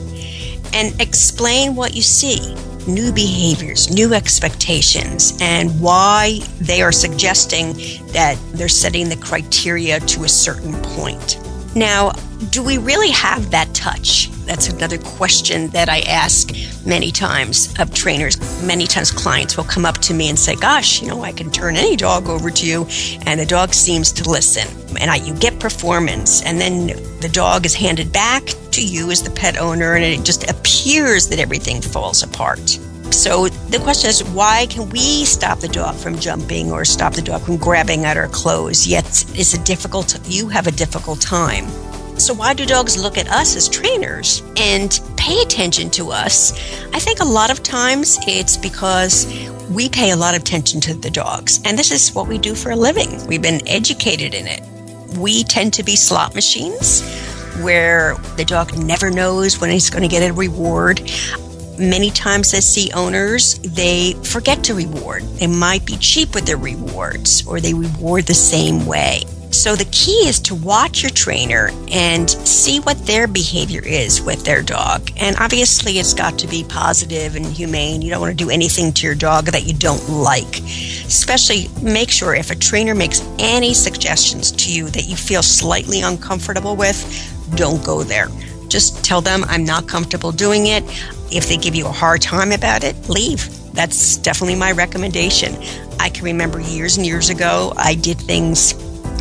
and 0.73 0.99
explain 1.01 1.75
what 1.75 1.93
you 1.93 2.01
see 2.01 2.55
new 2.87 3.11
behaviors, 3.11 3.93
new 3.93 4.13
expectations, 4.13 5.37
and 5.41 5.79
why 5.81 6.39
they 6.61 6.81
are 6.81 6.93
suggesting 6.93 7.73
that 8.13 8.37
they're 8.53 8.69
setting 8.69 9.09
the 9.09 9.17
criteria 9.17 9.99
to 9.99 10.23
a 10.23 10.29
certain 10.29 10.73
point. 10.95 11.37
Now, 11.75 12.11
do 12.49 12.63
we 12.63 12.77
really 12.77 13.11
have 13.11 13.51
that 13.51 13.73
touch? 13.73 14.29
That's 14.45 14.67
another 14.67 14.97
question 14.97 15.69
that 15.69 15.87
I 15.87 15.99
ask 16.01 16.51
many 16.85 17.11
times 17.11 17.73
of 17.79 17.93
trainers. 17.93 18.37
Many 18.63 18.87
times 18.87 19.11
clients 19.11 19.55
will 19.55 19.63
come 19.63 19.85
up 19.85 19.97
to 19.99 20.13
me 20.13 20.29
and 20.29 20.37
say, 20.37 20.55
Gosh, 20.55 21.01
you 21.01 21.07
know, 21.07 21.21
I 21.21 21.31
can 21.31 21.49
turn 21.49 21.77
any 21.77 21.95
dog 21.95 22.27
over 22.27 22.49
to 22.49 22.65
you, 22.65 22.87
and 23.25 23.39
the 23.39 23.45
dog 23.45 23.73
seems 23.73 24.11
to 24.13 24.29
listen. 24.29 24.67
And 24.99 25.09
I, 25.09 25.17
you 25.17 25.33
get 25.35 25.59
performance, 25.59 26.41
and 26.43 26.59
then 26.59 26.87
the 27.21 27.29
dog 27.31 27.65
is 27.65 27.73
handed 27.73 28.11
back 28.11 28.43
to 28.71 28.85
you 28.85 29.09
as 29.11 29.23
the 29.23 29.31
pet 29.31 29.57
owner, 29.57 29.93
and 29.95 30.03
it 30.03 30.25
just 30.25 30.49
appears 30.49 31.29
that 31.29 31.39
everything 31.39 31.81
falls 31.81 32.23
apart. 32.23 32.79
So 33.11 33.49
the 33.49 33.79
question 33.79 34.09
is, 34.09 34.23
why 34.23 34.67
can 34.67 34.89
we 34.89 35.25
stop 35.25 35.59
the 35.59 35.67
dog 35.67 35.95
from 35.95 36.17
jumping 36.17 36.71
or 36.71 36.85
stop 36.85 37.13
the 37.13 37.21
dog 37.21 37.41
from 37.41 37.57
grabbing 37.57 38.05
at 38.05 38.17
our 38.17 38.29
clothes? 38.29 38.87
Yet 38.87 39.05
it's 39.35 39.53
a 39.53 39.63
difficult. 39.63 40.17
You 40.27 40.47
have 40.47 40.65
a 40.65 40.71
difficult 40.71 41.21
time. 41.21 41.67
So, 42.17 42.33
why 42.33 42.53
do 42.53 42.65
dogs 42.65 43.01
look 43.01 43.17
at 43.17 43.27
us 43.29 43.55
as 43.55 43.67
trainers 43.67 44.43
and 44.55 44.99
pay 45.17 45.41
attention 45.41 45.89
to 45.91 46.11
us? 46.11 46.53
I 46.93 46.99
think 46.99 47.19
a 47.19 47.25
lot 47.25 47.51
of 47.51 47.63
times 47.63 48.17
it's 48.27 48.57
because 48.57 49.25
we 49.69 49.89
pay 49.89 50.11
a 50.11 50.15
lot 50.15 50.35
of 50.35 50.41
attention 50.41 50.81
to 50.81 50.93
the 50.93 51.09
dogs, 51.09 51.59
and 51.65 51.77
this 51.77 51.91
is 51.91 52.13
what 52.13 52.27
we 52.27 52.37
do 52.37 52.55
for 52.55 52.71
a 52.71 52.75
living. 52.75 53.25
We've 53.27 53.41
been 53.41 53.67
educated 53.67 54.33
in 54.33 54.47
it. 54.47 54.61
We 55.17 55.43
tend 55.43 55.73
to 55.73 55.83
be 55.83 55.95
slot 55.95 56.35
machines 56.35 57.01
where 57.61 58.15
the 58.37 58.45
dog 58.45 58.77
never 58.77 59.09
knows 59.09 59.59
when 59.59 59.69
he's 59.69 59.89
going 59.89 60.03
to 60.03 60.07
get 60.07 60.29
a 60.29 60.33
reward. 60.33 61.01
Many 61.77 62.11
times 62.11 62.53
I 62.53 62.59
see 62.59 62.91
owners, 62.93 63.57
they 63.59 64.13
forget 64.23 64.63
to 64.65 64.73
reward. 64.73 65.23
They 65.39 65.47
might 65.47 65.85
be 65.85 65.97
cheap 65.97 66.35
with 66.35 66.45
their 66.45 66.57
rewards 66.57 67.45
or 67.47 67.59
they 67.59 67.73
reward 67.73 68.25
the 68.25 68.33
same 68.33 68.85
way. 68.85 69.23
So 69.51 69.75
the 69.75 69.85
key 69.85 70.27
is 70.27 70.39
to 70.41 70.55
watch 70.55 71.03
your 71.03 71.11
trainer 71.11 71.71
and 71.91 72.29
see 72.29 72.79
what 72.79 73.05
their 73.05 73.27
behavior 73.27 73.81
is 73.85 74.21
with 74.21 74.45
their 74.45 74.61
dog. 74.61 75.11
And 75.17 75.35
obviously, 75.37 75.99
it's 75.99 76.13
got 76.13 76.39
to 76.39 76.47
be 76.47 76.63
positive 76.63 77.35
and 77.35 77.45
humane. 77.45 78.01
You 78.01 78.11
don't 78.11 78.21
want 78.21 78.37
to 78.37 78.43
do 78.43 78.49
anything 78.49 78.93
to 78.93 79.05
your 79.05 79.15
dog 79.15 79.45
that 79.47 79.65
you 79.65 79.73
don't 79.73 80.07
like. 80.09 80.59
Especially 80.59 81.67
make 81.81 82.09
sure 82.09 82.33
if 82.33 82.49
a 82.49 82.55
trainer 82.55 82.95
makes 82.95 83.21
any 83.39 83.73
suggestions 83.73 84.53
to 84.53 84.71
you 84.71 84.87
that 84.89 85.09
you 85.09 85.17
feel 85.17 85.43
slightly 85.43 86.01
uncomfortable 86.01 86.77
with, 86.77 86.97
don't 87.55 87.83
go 87.83 88.03
there. 88.03 88.29
Just 88.69 89.03
tell 89.03 89.19
them 89.19 89.43
I'm 89.49 89.65
not 89.65 89.85
comfortable 89.85 90.31
doing 90.31 90.67
it. 90.67 90.85
If 91.31 91.47
they 91.47 91.57
give 91.57 91.75
you 91.75 91.87
a 91.87 91.91
hard 91.91 92.21
time 92.21 92.51
about 92.51 92.83
it, 92.83 93.09
leave. 93.09 93.49
That's 93.73 94.17
definitely 94.17 94.55
my 94.55 94.71
recommendation. 94.71 95.55
I 95.99 96.09
can 96.09 96.25
remember 96.25 96.59
years 96.59 96.97
and 96.97 97.05
years 97.05 97.29
ago, 97.29 97.73
I 97.77 97.95
did 97.95 98.17
things 98.17 98.73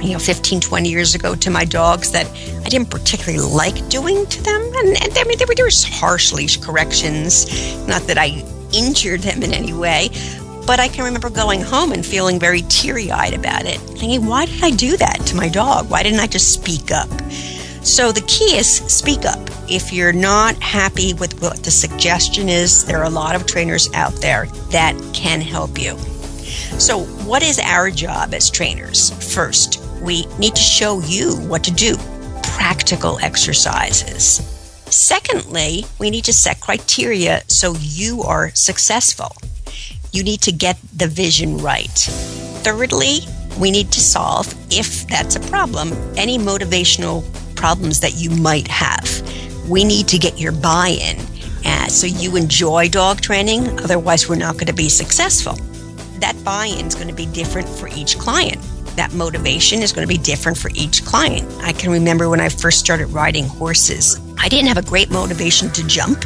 you 0.03 0.13
know 0.13 0.19
15 0.19 0.61
20 0.61 0.89
years 0.89 1.15
ago 1.15 1.35
to 1.35 1.51
my 1.51 1.67
dogs 1.67 2.13
that 2.13 2.27
i 2.65 2.69
didn't 2.71 2.89
particularly 2.89 3.39
like 3.39 3.87
doing 3.91 4.25
to 4.25 4.43
them 4.43 4.63
and, 4.77 4.89
and 5.03 5.19
i 5.19 5.25
mean 5.25 5.37
there 5.37 5.47
were, 5.47 5.69
harsh 5.71 6.33
leash 6.33 6.57
corrections 6.57 7.77
not 7.87 8.01
that 8.05 8.17
i 8.17 8.43
injured 8.73 9.21
them 9.21 9.43
in 9.43 9.53
any 9.53 9.75
way 9.75 10.09
but 10.71 10.79
I 10.79 10.87
can 10.87 11.05
remember 11.05 11.31
going 11.31 11.61
home 11.63 11.91
and 11.91 12.07
feeling 12.07 12.39
very 12.39 12.63
teary 12.63 13.11
eyed 13.11 13.35
about 13.35 13.65
it, 13.65 13.81
thinking, 13.81 14.27
why 14.27 14.47
did 14.47 14.63
I 14.63 14.71
do 14.71 14.97
that 14.99 15.19
to 15.27 15.35
my 15.35 15.49
dog? 15.49 15.91
Why 15.91 16.05
didn't 16.05 16.21
I 16.21 16.29
just 16.29 16.53
speak 16.53 16.93
up? 16.93 17.09
So 17.83 18.13
the 18.13 18.21
key 18.23 18.57
is 18.57 18.69
speak 18.69 19.25
up. 19.25 19.39
If 19.69 19.93
you're 19.93 20.13
not 20.13 20.55
happy 20.57 21.15
with 21.15 21.41
what 21.41 21.63
the 21.63 21.71
suggestion 21.71 22.49
is, 22.49 22.85
there 22.85 22.99
are 22.99 23.05
a 23.05 23.11
lot 23.11 23.35
of 23.35 23.47
trainers 23.47 23.89
out 23.95 24.13
there 24.21 24.47
that 24.71 24.95
can 25.15 25.41
help 25.41 25.79
you. 25.79 25.97
So, 26.79 27.01
what 27.27 27.43
is 27.43 27.59
our 27.59 27.91
job 27.91 28.35
as 28.35 28.51
trainers? 28.51 29.11
First, 29.35 29.83
we 30.03 30.27
need 30.39 30.55
to 30.55 30.63
show 30.63 31.01
you 31.01 31.37
what 31.37 31.65
to 31.65 31.71
do 31.71 31.97
practical 32.43 33.19
exercises. 33.21 34.47
Secondly, 34.87 35.85
we 35.99 36.11
need 36.11 36.25
to 36.25 36.33
set 36.33 36.61
criteria 36.61 37.43
so 37.47 37.75
you 37.79 38.23
are 38.23 38.51
successful. 38.55 39.35
You 40.13 40.23
need 40.23 40.41
to 40.43 40.53
get 40.53 40.79
the 40.95 41.07
vision 41.07 41.59
right. 41.59 41.89
Thirdly, 42.63 43.21
we 43.59 43.71
need 43.71 43.93
to 43.93 44.01
solve, 44.01 44.53
if 44.71 45.07
that's 45.07 45.37
a 45.37 45.41
problem, 45.41 45.93
any 46.17 46.39
motivational 46.39 47.23
problems 47.61 48.01
that 48.01 48.15
you 48.15 48.31
might 48.31 48.67
have. 48.69 49.07
We 49.69 49.85
need 49.85 50.09
to 50.09 50.19
get 50.19 50.41
your 50.41 50.53
buy 50.53 50.99
in 51.01 51.19
uh, 51.65 51.89
so 51.89 52.07
you 52.07 52.37
enjoy 52.37 52.89
dog 52.89 53.21
training, 53.21 53.69
otherwise, 53.81 54.29
we're 54.29 54.37
not 54.37 54.55
going 54.55 54.67
to 54.67 54.73
be 54.73 54.89
successful. 54.89 55.55
That 56.21 56.37
buy 56.43 56.67
in 56.67 56.87
is 56.87 56.95
going 56.95 57.09
to 57.09 57.15
be 57.15 57.27
different 57.27 57.69
for 57.69 57.89
each 57.89 58.19
client 58.19 58.61
that 58.97 59.13
motivation 59.15 59.81
is 59.81 59.93
going 59.93 60.07
to 60.07 60.13
be 60.13 60.19
different 60.19 60.59
for 60.59 60.71
each 60.75 61.05
client. 61.05 61.51
I 61.63 61.73
can 61.73 61.91
remember 61.91 62.29
when 62.29 62.41
I 62.41 62.49
first 62.49 62.81
started 62.81 63.07
riding 63.07 63.47
horses, 63.47 64.19
I 64.43 64.49
didn't 64.49 64.69
have 64.69 64.79
a 64.79 64.83
great 64.83 65.11
motivation 65.11 65.71
to 65.73 65.87
jump, 65.87 66.25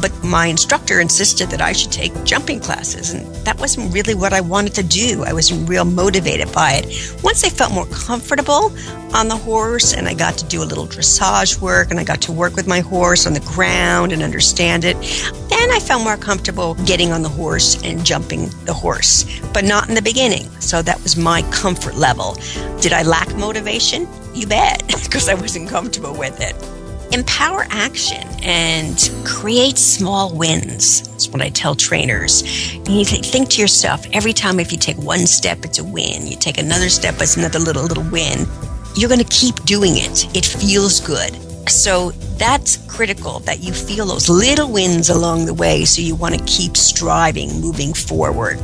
but 0.00 0.10
my 0.24 0.46
instructor 0.46 0.98
insisted 0.98 1.50
that 1.50 1.60
I 1.60 1.72
should 1.72 1.92
take 1.92 2.24
jumping 2.24 2.58
classes, 2.58 3.12
and 3.12 3.26
that 3.44 3.60
wasn't 3.60 3.92
really 3.92 4.14
what 4.14 4.32
I 4.32 4.40
wanted 4.40 4.74
to 4.76 4.82
do. 4.82 5.24
I 5.26 5.34
wasn't 5.34 5.68
real 5.68 5.84
motivated 5.84 6.50
by 6.52 6.72
it. 6.82 7.22
Once 7.22 7.44
I 7.44 7.50
felt 7.50 7.72
more 7.72 7.84
comfortable 7.86 8.72
on 9.12 9.28
the 9.28 9.36
horse 9.36 9.92
and 9.92 10.08
I 10.08 10.14
got 10.14 10.38
to 10.38 10.46
do 10.46 10.62
a 10.62 10.64
little 10.64 10.86
dressage 10.86 11.60
work 11.60 11.90
and 11.90 12.00
I 12.00 12.04
got 12.04 12.22
to 12.22 12.32
work 12.32 12.56
with 12.56 12.66
my 12.66 12.80
horse 12.80 13.26
on 13.26 13.34
the 13.34 13.40
ground 13.40 14.12
and 14.12 14.22
understand 14.22 14.84
it, 14.84 14.96
then 15.50 15.70
I 15.70 15.80
felt 15.80 16.02
more 16.02 16.16
comfortable 16.16 16.74
getting 16.86 17.12
on 17.12 17.20
the 17.20 17.28
horse 17.28 17.78
and 17.84 18.06
jumping 18.06 18.48
the 18.64 18.72
horse, 18.72 19.40
but 19.52 19.64
not 19.64 19.86
in 19.86 19.94
the 19.94 20.02
beginning. 20.02 20.48
So 20.60 20.80
that 20.80 21.02
was 21.02 21.14
my 21.14 21.42
comfort 21.50 21.96
level. 21.96 22.38
Did 22.80 22.94
I 22.94 23.02
lack 23.02 23.34
motivation? 23.36 24.08
You 24.32 24.46
bet, 24.46 24.82
because 25.04 25.28
I 25.28 25.34
wasn't 25.34 25.68
comfortable 25.68 26.16
with 26.16 26.40
it 26.40 26.56
empower 27.12 27.66
action 27.70 28.26
and 28.42 29.10
create 29.24 29.78
small 29.78 30.34
wins. 30.34 31.02
That's 31.08 31.28
what 31.28 31.42
I 31.42 31.50
tell 31.50 31.74
trainers. 31.74 32.74
You 32.74 32.80
need 32.80 33.06
to 33.08 33.22
think 33.22 33.50
to 33.50 33.60
yourself 33.60 34.06
every 34.12 34.32
time 34.32 34.60
if 34.60 34.72
you 34.72 34.78
take 34.78 34.96
one 34.98 35.26
step, 35.26 35.64
it's 35.64 35.78
a 35.78 35.84
win. 35.84 36.26
You 36.26 36.36
take 36.36 36.58
another 36.58 36.88
step, 36.88 37.16
it's 37.18 37.36
another 37.36 37.58
little, 37.58 37.82
little 37.82 38.08
win. 38.10 38.46
You're 38.96 39.08
going 39.08 39.20
to 39.20 39.28
keep 39.28 39.56
doing 39.64 39.92
it. 39.96 40.36
It 40.36 40.44
feels 40.44 41.00
good. 41.00 41.34
So 41.68 42.10
that's 42.38 42.78
critical 42.88 43.40
that 43.40 43.60
you 43.60 43.72
feel 43.72 44.06
those 44.06 44.28
little 44.28 44.70
wins 44.70 45.10
along 45.10 45.46
the 45.46 45.54
way 45.54 45.84
so 45.84 46.02
you 46.02 46.14
want 46.14 46.38
to 46.38 46.44
keep 46.44 46.76
striving, 46.76 47.60
moving 47.60 47.92
forward. 47.92 48.58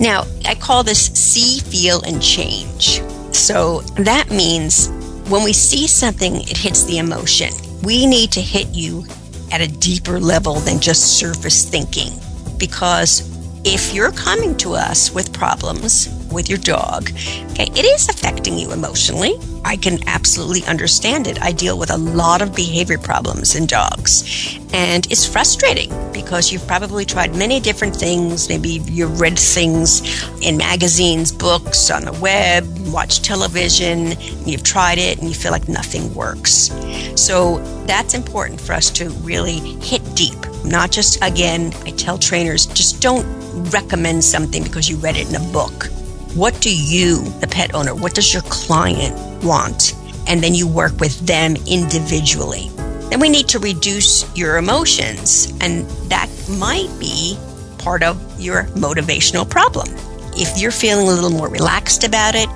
Now, 0.00 0.24
I 0.46 0.54
call 0.54 0.82
this 0.82 1.06
see, 1.06 1.60
feel, 1.60 2.02
and 2.02 2.22
change. 2.22 3.02
So 3.32 3.80
that 3.96 4.30
means 4.30 4.88
when 5.28 5.44
we 5.44 5.52
see 5.52 5.86
something, 5.86 6.36
it 6.36 6.56
hits 6.56 6.84
the 6.84 6.98
emotion 6.98 7.50
we 7.82 8.06
need 8.06 8.32
to 8.32 8.40
hit 8.40 8.68
you 8.68 9.04
at 9.52 9.60
a 9.60 9.68
deeper 9.68 10.20
level 10.20 10.54
than 10.54 10.80
just 10.80 11.18
surface 11.18 11.64
thinking. 11.68 12.12
Because 12.58 13.28
if 13.64 13.94
you're 13.94 14.12
coming 14.12 14.56
to 14.58 14.74
us 14.74 15.12
with 15.12 15.32
problems 15.32 16.08
with 16.30 16.48
your 16.48 16.58
dog, 16.58 17.10
okay, 17.50 17.68
it 17.74 17.84
is 17.84 18.08
affecting 18.08 18.58
you 18.58 18.72
emotionally. 18.72 19.34
I 19.64 19.76
can 19.76 20.06
absolutely 20.08 20.64
understand 20.66 21.26
it. 21.26 21.40
I 21.40 21.52
deal 21.52 21.78
with 21.78 21.90
a 21.90 21.96
lot 21.96 22.42
of 22.42 22.54
behavior 22.54 22.98
problems 22.98 23.54
in 23.54 23.66
dogs. 23.66 24.58
And 24.72 25.06
it's 25.10 25.26
frustrating 25.26 25.90
because 26.12 26.52
you've 26.52 26.66
probably 26.66 27.04
tried 27.04 27.34
many 27.36 27.60
different 27.60 27.94
things. 27.94 28.48
Maybe 28.48 28.80
you've 28.84 29.20
read 29.20 29.38
things 29.38 30.24
in 30.40 30.56
magazines, 30.56 31.32
books, 31.32 31.90
on 31.90 32.04
the 32.04 32.12
web, 32.14 32.64
watched 32.88 33.24
television, 33.24 34.12
you've 34.46 34.62
tried 34.62 34.98
it 34.98 35.18
and 35.18 35.28
you 35.28 35.34
feel 35.34 35.52
like 35.52 35.68
nothing 35.68 36.12
works. 36.14 36.70
So 37.16 37.58
that's 37.86 38.14
important 38.14 38.60
for 38.60 38.72
us 38.72 38.90
to 38.90 39.10
really 39.10 39.58
hit 39.80 40.02
deep. 40.14 40.38
Not 40.64 40.90
just, 40.90 41.22
again, 41.22 41.72
I 41.84 41.90
tell 41.92 42.18
trainers, 42.18 42.66
just 42.66 43.00
don't 43.00 43.26
recommend 43.70 44.22
something 44.22 44.62
because 44.62 44.88
you 44.88 44.96
read 44.96 45.16
it 45.16 45.28
in 45.28 45.34
a 45.36 45.52
book. 45.52 45.88
What 46.34 46.60
do 46.60 46.72
you, 46.72 47.24
the 47.40 47.48
pet 47.48 47.74
owner, 47.74 47.94
what 47.94 48.14
does 48.14 48.32
your 48.32 48.42
client 48.42 49.44
want? 49.44 49.94
And 50.28 50.42
then 50.42 50.54
you 50.54 50.68
work 50.68 50.98
with 51.00 51.18
them 51.26 51.56
individually. 51.66 52.70
Then 53.10 53.18
we 53.18 53.28
need 53.28 53.48
to 53.48 53.58
reduce 53.58 54.24
your 54.36 54.56
emotions, 54.56 55.52
and 55.60 55.84
that 56.08 56.28
might 56.48 56.88
be 57.00 57.36
part 57.78 58.04
of 58.04 58.16
your 58.40 58.64
motivational 58.76 59.48
problem. 59.48 59.88
If 60.34 60.56
you're 60.56 60.70
feeling 60.70 61.08
a 61.08 61.10
little 61.10 61.30
more 61.30 61.48
relaxed 61.48 62.04
about 62.04 62.36
it, 62.36 62.48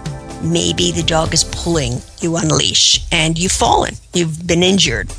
maybe 0.45 0.93
the 0.93 1.03
dog 1.03 1.35
is 1.35 1.43
pulling 1.43 2.01
you 2.21 2.37
on 2.37 2.49
leash 2.49 3.05
and 3.11 3.37
you've 3.37 3.51
fallen, 3.51 3.95
you've 4.13 4.47
been 4.47 4.63
injured. 4.63 5.13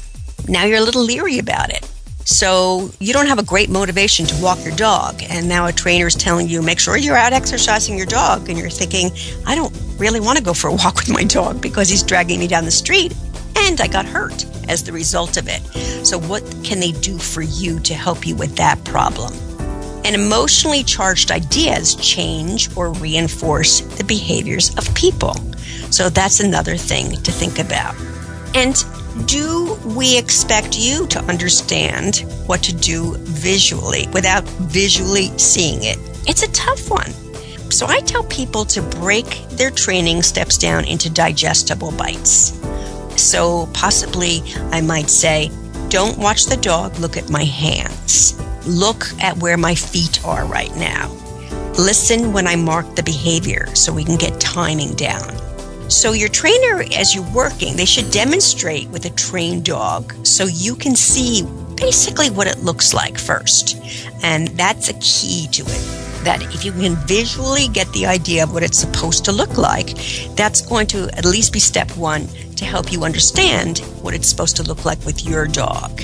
Now 0.48 0.64
you're 0.64 0.78
a 0.78 0.82
little 0.82 1.04
leery 1.04 1.40
about 1.40 1.72
it. 1.72 1.92
So 2.26 2.90
you 3.00 3.14
don't 3.14 3.28
have 3.28 3.38
a 3.38 3.44
great 3.44 3.70
motivation 3.70 4.26
to 4.26 4.42
walk 4.42 4.64
your 4.66 4.76
dog. 4.76 5.22
And 5.30 5.48
now 5.48 5.68
a 5.68 5.72
trainer 5.72 6.08
is 6.08 6.16
telling 6.16 6.50
you, 6.50 6.64
make 6.64 6.80
sure 6.80 6.98
you're 6.98 7.16
out 7.16 7.34
exercising 7.34 7.98
your 7.98 8.08
dog. 8.08 8.50
And 8.50 8.58
you're 8.58 8.70
thinking, 8.70 9.12
I 9.46 9.54
don't 9.54 9.74
really 9.98 10.20
want 10.20 10.40
to 10.40 10.44
go 10.44 10.54
for 10.54 10.68
a 10.68 10.74
walk 10.76 10.96
with 10.96 11.10
my 11.10 11.24
dog 11.24 11.62
because 11.62 11.88
he's 11.88 12.04
dragging 12.04 12.40
me 12.40 12.48
down 12.48 12.66
the 12.66 12.72
street. 12.72 13.16
And 13.58 13.80
I 13.80 13.88
got 13.88 14.06
hurt 14.06 14.44
as 14.68 14.84
the 14.84 14.92
result 14.92 15.38
of 15.38 15.48
it. 15.48 15.62
So, 16.06 16.20
what 16.20 16.44
can 16.64 16.80
they 16.80 16.92
do 16.92 17.18
for 17.18 17.42
you 17.42 17.80
to 17.82 17.94
help 17.94 18.28
you 18.28 18.36
with 18.36 18.56
that 18.58 18.84
problem? 18.84 19.34
And 20.04 20.14
emotionally 20.14 20.84
charged 20.84 21.32
ideas 21.32 21.96
change 21.96 22.76
or 22.76 22.92
reinforce 22.94 23.80
the 23.80 24.04
behaviors 24.04 24.76
of 24.78 24.94
people. 24.94 25.36
So, 25.90 26.10
that's 26.10 26.42
another 26.42 26.76
thing 26.76 27.12
to 27.22 27.32
think 27.32 27.60
about. 27.60 27.96
And 28.56 28.76
do 29.24 29.76
we 29.86 30.18
expect 30.18 30.78
you 30.78 31.08
to 31.08 31.20
understand 31.24 32.26
what 32.48 32.62
to 32.64 32.74
do 32.76 33.16
visually 33.20 34.08
without 34.12 34.44
visually 34.44 35.36
seeing 35.38 35.84
it? 35.84 35.98
It's 36.28 36.44
a 36.44 36.52
tough 36.52 36.90
one. 36.90 37.12
So 37.72 37.88
I 37.88 38.02
tell 38.02 38.24
people 38.26 38.66
to 38.66 38.82
break 38.82 39.48
their 39.50 39.72
training 39.72 40.22
steps 40.22 40.58
down 40.58 40.86
into 40.86 41.10
digestible 41.10 41.92
bites. 41.94 42.60
So 43.16 43.68
possibly 43.74 44.44
I 44.72 44.82
might 44.82 45.10
say, 45.10 45.50
don't 45.90 46.18
watch 46.18 46.46
the 46.46 46.58
dog, 46.58 46.98
look 47.00 47.16
at 47.16 47.30
my 47.30 47.46
hands. 47.46 48.40
Look 48.68 49.08
at 49.22 49.38
where 49.38 49.58
my 49.58 49.76
feet 49.76 50.24
are 50.26 50.46
right 50.46 50.76
now. 50.76 51.10
Listen 51.78 52.34
when 52.34 52.48
I 52.48 52.56
mark 52.56 52.96
the 52.96 53.04
behavior 53.04 53.74
so 53.76 53.94
we 53.94 54.04
can 54.04 54.18
get 54.18 54.40
timing 54.42 54.96
down. 54.96 55.45
So, 55.88 56.14
your 56.14 56.30
trainer, 56.30 56.84
as 56.96 57.14
you're 57.14 57.32
working, 57.32 57.76
they 57.76 57.86
should 57.86 58.10
demonstrate 58.10 58.90
with 58.90 59.06
a 59.06 59.12
trained 59.12 59.66
dog 59.66 60.14
so 60.26 60.46
you 60.46 60.76
can 60.76 60.96
see 60.96 61.44
basically 61.76 62.32
what 62.32 62.48
it 62.48 62.64
looks 62.64 62.94
like 62.94 63.20
first. 63.20 63.78
And 64.24 64.48
that's 64.50 64.90
a 64.90 64.94
key 64.96 65.48
to 65.52 65.62
it. 65.62 66.24
That 66.24 66.42
if 66.56 66.66
you 66.66 66.72
can 66.72 66.96
visually 67.06 67.68
get 67.68 67.92
the 67.94 68.08
idea 68.08 68.44
of 68.44 68.52
what 68.52 68.64
it's 68.64 68.80
supposed 68.80 69.26
to 69.26 69.32
look 69.32 69.58
like, 69.60 69.96
that's 70.36 70.62
going 70.62 70.88
to 70.88 71.08
at 71.16 71.24
least 71.24 71.54
be 71.54 71.60
step 71.60 71.96
one 71.96 72.28
to 72.56 72.66
help 72.66 72.92
you 72.92 73.04
understand 73.04 73.80
what 74.02 74.16
it's 74.16 74.28
supposed 74.28 74.56
to 74.56 74.64
look 74.64 74.86
like 74.86 75.06
with 75.06 75.24
your 75.24 75.46
dog. 75.46 76.02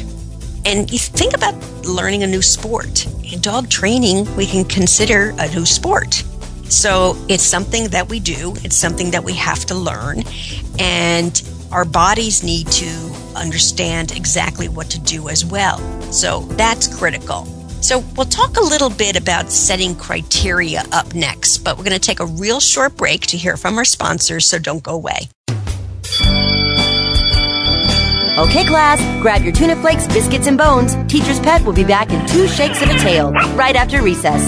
And 0.64 0.92
you 0.92 1.00
think 1.00 1.34
about 1.34 1.56
learning 1.86 2.22
a 2.22 2.28
new 2.28 2.44
sport. 2.44 3.08
In 3.34 3.42
dog 3.42 3.68
training, 3.70 4.34
we 4.36 4.46
can 4.46 4.64
consider 4.66 5.34
a 5.40 5.48
new 5.50 5.66
sport. 5.66 6.24
So 6.72 7.18
it's 7.28 7.44
something 7.44 7.90
that 7.90 8.08
we 8.08 8.22
do, 8.22 8.54
it's 8.64 8.78
something 8.78 9.12
that 9.12 9.26
we 9.26 9.34
have 9.34 9.66
to 9.66 9.76
learn, 9.76 10.24
and 10.80 11.42
our 11.70 11.84
bodies 11.84 12.44
need 12.44 12.68
to 12.68 13.14
understand 13.36 14.14
exactly 14.14 14.70
what 14.70 14.90
to 14.92 15.00
do 15.00 15.28
as 15.28 15.44
well. 15.44 15.80
So 16.14 16.40
that's 16.52 16.88
critical. 16.98 17.46
So 17.82 18.00
we'll 18.16 18.26
talk 18.26 18.56
a 18.56 18.64
little 18.64 18.90
bit 18.90 19.18
about 19.18 19.52
setting 19.52 19.96
criteria 19.96 20.84
up 20.94 21.14
next, 21.14 21.58
but 21.60 21.78
we're 21.78 21.84
going 21.84 22.00
to 22.00 22.00
take 22.00 22.22
a 22.22 22.26
real 22.26 22.62
short 22.62 22.96
break 22.96 23.28
to 23.28 23.38
hear 23.38 23.58
from 23.58 23.78
our 23.78 23.86
sponsors, 23.86 24.46
so 24.46 24.58
don't 24.58 24.82
go 24.82 24.94
away. 24.94 25.30
Okay, 28.38 28.66
class, 28.66 29.22
grab 29.22 29.44
your 29.44 29.52
tuna 29.52 29.76
flakes, 29.76 30.08
biscuits, 30.08 30.48
and 30.48 30.58
bones. 30.58 30.96
Teacher's 31.12 31.40
Pet 31.42 31.64
will 31.66 31.74
be 31.74 31.84
back 31.84 32.12
in 32.12 32.26
two 32.28 32.48
shakes 32.48 32.82
of 32.82 32.90
a 32.90 32.98
tail 32.98 33.32
right 33.56 33.76
after 33.76 34.02
recess. 34.02 34.42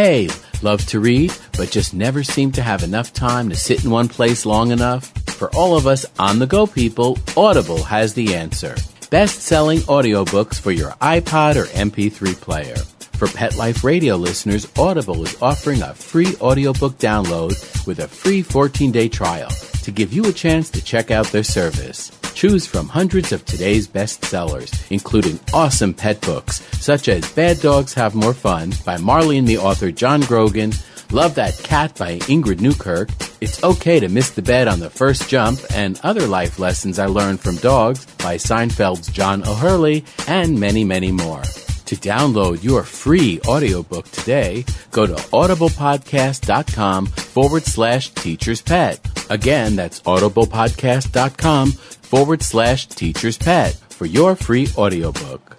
Hey, 0.00 0.28
love 0.62 0.86
to 0.86 1.00
read, 1.00 1.32
but 1.56 1.72
just 1.72 1.92
never 1.92 2.22
seem 2.22 2.52
to 2.52 2.62
have 2.62 2.84
enough 2.84 3.12
time 3.12 3.48
to 3.48 3.56
sit 3.56 3.82
in 3.84 3.90
one 3.90 4.06
place 4.06 4.46
long 4.46 4.70
enough? 4.70 5.08
For 5.30 5.52
all 5.56 5.76
of 5.76 5.88
us 5.88 6.06
on 6.20 6.38
the 6.38 6.46
go 6.46 6.68
people, 6.68 7.18
Audible 7.36 7.82
has 7.82 8.14
the 8.14 8.32
answer. 8.36 8.76
Best 9.10 9.42
selling 9.42 9.80
audiobooks 9.90 10.60
for 10.60 10.70
your 10.70 10.92
iPod 11.02 11.56
or 11.56 11.64
MP3 11.64 12.40
player. 12.40 12.76
For 13.16 13.26
Pet 13.26 13.56
Life 13.56 13.82
Radio 13.82 14.14
listeners, 14.14 14.68
Audible 14.78 15.24
is 15.24 15.36
offering 15.42 15.82
a 15.82 15.94
free 15.94 16.36
audiobook 16.40 16.96
download 16.98 17.84
with 17.84 17.98
a 17.98 18.06
free 18.06 18.40
14 18.40 18.92
day 18.92 19.08
trial 19.08 19.50
to 19.82 19.90
give 19.90 20.12
you 20.12 20.26
a 20.26 20.32
chance 20.32 20.70
to 20.70 20.80
check 20.80 21.10
out 21.10 21.26
their 21.26 21.42
service. 21.42 22.17
Choose 22.38 22.68
from 22.68 22.86
hundreds 22.86 23.32
of 23.32 23.44
today's 23.44 23.88
bestsellers, 23.88 24.70
including 24.92 25.40
awesome 25.52 25.92
pet 25.92 26.20
books 26.20 26.60
such 26.80 27.08
as 27.08 27.32
Bad 27.32 27.58
Dogs 27.58 27.94
Have 27.94 28.14
More 28.14 28.32
Fun 28.32 28.72
by 28.86 28.96
Marley 28.96 29.38
and 29.38 29.48
Me 29.48 29.58
author 29.58 29.90
John 29.90 30.20
Grogan, 30.20 30.72
Love 31.10 31.34
That 31.34 31.58
Cat 31.64 31.98
by 31.98 32.18
Ingrid 32.30 32.60
Newkirk, 32.60 33.08
It's 33.40 33.64
Okay 33.64 33.98
to 33.98 34.08
Miss 34.08 34.30
the 34.30 34.42
Bed 34.42 34.68
on 34.68 34.78
the 34.78 34.88
First 34.88 35.28
Jump, 35.28 35.58
and 35.74 35.98
Other 36.04 36.28
Life 36.28 36.60
Lessons 36.60 37.00
I 37.00 37.06
Learned 37.06 37.40
from 37.40 37.56
Dogs 37.56 38.06
by 38.18 38.36
Seinfeld's 38.36 39.08
John 39.08 39.42
O'Hurley, 39.44 40.04
and 40.28 40.60
many, 40.60 40.84
many 40.84 41.10
more. 41.10 41.42
To 41.42 41.96
download 41.96 42.62
your 42.62 42.84
free 42.84 43.40
audiobook 43.48 44.08
today, 44.12 44.64
go 44.92 45.08
to 45.08 45.14
audiblepodcast.com 45.14 47.06
forward 47.06 47.64
slash 47.64 48.10
teacher's 48.10 48.62
pet. 48.62 49.00
Again, 49.30 49.74
that's 49.74 50.02
audiblepodcast.com 50.02 51.72
forward 52.08 52.42
slash 52.42 52.86
teacher's 52.86 53.36
pet 53.36 53.74
for 53.90 54.06
your 54.06 54.34
free 54.34 54.68
audiobook. 54.76 55.58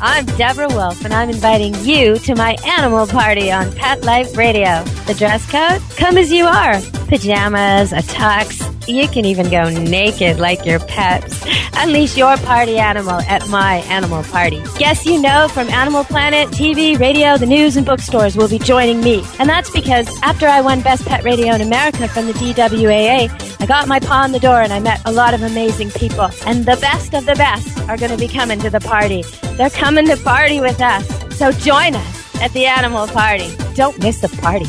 I'm 0.00 0.26
Deborah 0.26 0.68
Wolfe, 0.68 1.04
and 1.04 1.12
I'm 1.12 1.28
inviting 1.28 1.74
you 1.84 2.18
to 2.20 2.36
my 2.36 2.56
animal 2.64 3.06
party 3.08 3.50
on 3.50 3.72
Pet 3.72 4.04
Life 4.04 4.36
Radio. 4.36 4.84
The 5.06 5.14
dress 5.14 5.44
code? 5.50 5.82
Come 5.96 6.16
as 6.16 6.30
you 6.30 6.44
are. 6.44 6.80
Pajamas, 7.08 7.92
a 7.92 7.96
tux. 7.96 8.64
You 8.86 9.08
can 9.08 9.24
even 9.24 9.50
go 9.50 9.68
naked 9.68 10.38
like 10.38 10.64
your 10.64 10.78
pets. 10.78 11.44
Unleash 11.74 12.16
your 12.16 12.36
party 12.38 12.78
animal 12.78 13.20
at 13.22 13.48
my 13.48 13.78
animal 13.88 14.22
party. 14.22 14.62
Guests 14.78 15.04
you 15.04 15.20
know 15.20 15.48
from 15.48 15.68
Animal 15.70 16.04
Planet, 16.04 16.48
TV, 16.50 16.96
radio, 16.96 17.36
the 17.36 17.46
news, 17.46 17.76
and 17.76 17.84
bookstores 17.84 18.36
will 18.36 18.48
be 18.48 18.60
joining 18.60 19.00
me. 19.00 19.24
And 19.40 19.48
that's 19.48 19.70
because 19.70 20.08
after 20.22 20.46
I 20.46 20.60
won 20.60 20.80
Best 20.80 21.06
Pet 21.06 21.24
Radio 21.24 21.54
in 21.54 21.60
America 21.60 22.06
from 22.06 22.26
the 22.26 22.34
DWAA, 22.34 23.60
I 23.60 23.66
got 23.66 23.88
my 23.88 23.98
paw 23.98 24.24
in 24.24 24.30
the 24.30 24.38
door 24.38 24.62
and 24.62 24.72
I 24.72 24.78
met 24.78 25.00
a 25.06 25.12
lot 25.12 25.34
of 25.34 25.42
amazing 25.42 25.90
people. 25.90 26.30
And 26.46 26.66
the 26.66 26.76
best 26.76 27.14
of 27.14 27.26
the 27.26 27.34
best 27.34 27.76
are 27.88 27.96
going 27.96 28.12
to 28.12 28.16
be 28.16 28.28
coming 28.28 28.60
to 28.60 28.70
the 28.70 28.80
party. 28.80 29.24
They're 29.58 29.68
coming 29.70 30.06
to 30.06 30.16
party 30.16 30.60
with 30.60 30.80
us. 30.80 31.04
So 31.36 31.50
join 31.50 31.96
us 31.96 32.40
at 32.40 32.52
the 32.52 32.66
animal 32.66 33.08
party. 33.08 33.50
Don't 33.74 34.00
miss 34.00 34.20
the 34.20 34.28
party. 34.28 34.66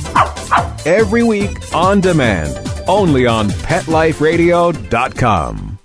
Every 0.89 1.21
week 1.23 1.51
on 1.73 2.01
demand, 2.01 2.57
only 2.87 3.27
on 3.27 3.49
PetLifeRadio.com. 3.49 5.77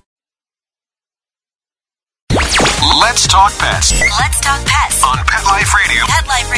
Let's 3.01 3.27
talk 3.29 3.53
pets 3.59 3.93
Let's 4.01 4.41
talk 4.41 4.65
pets 4.65 5.05
on 5.05 5.19
Pet 5.19 5.45
Life 5.45 5.73
Radio. 5.75 6.05
Pet 6.07 6.27
Life 6.27 6.51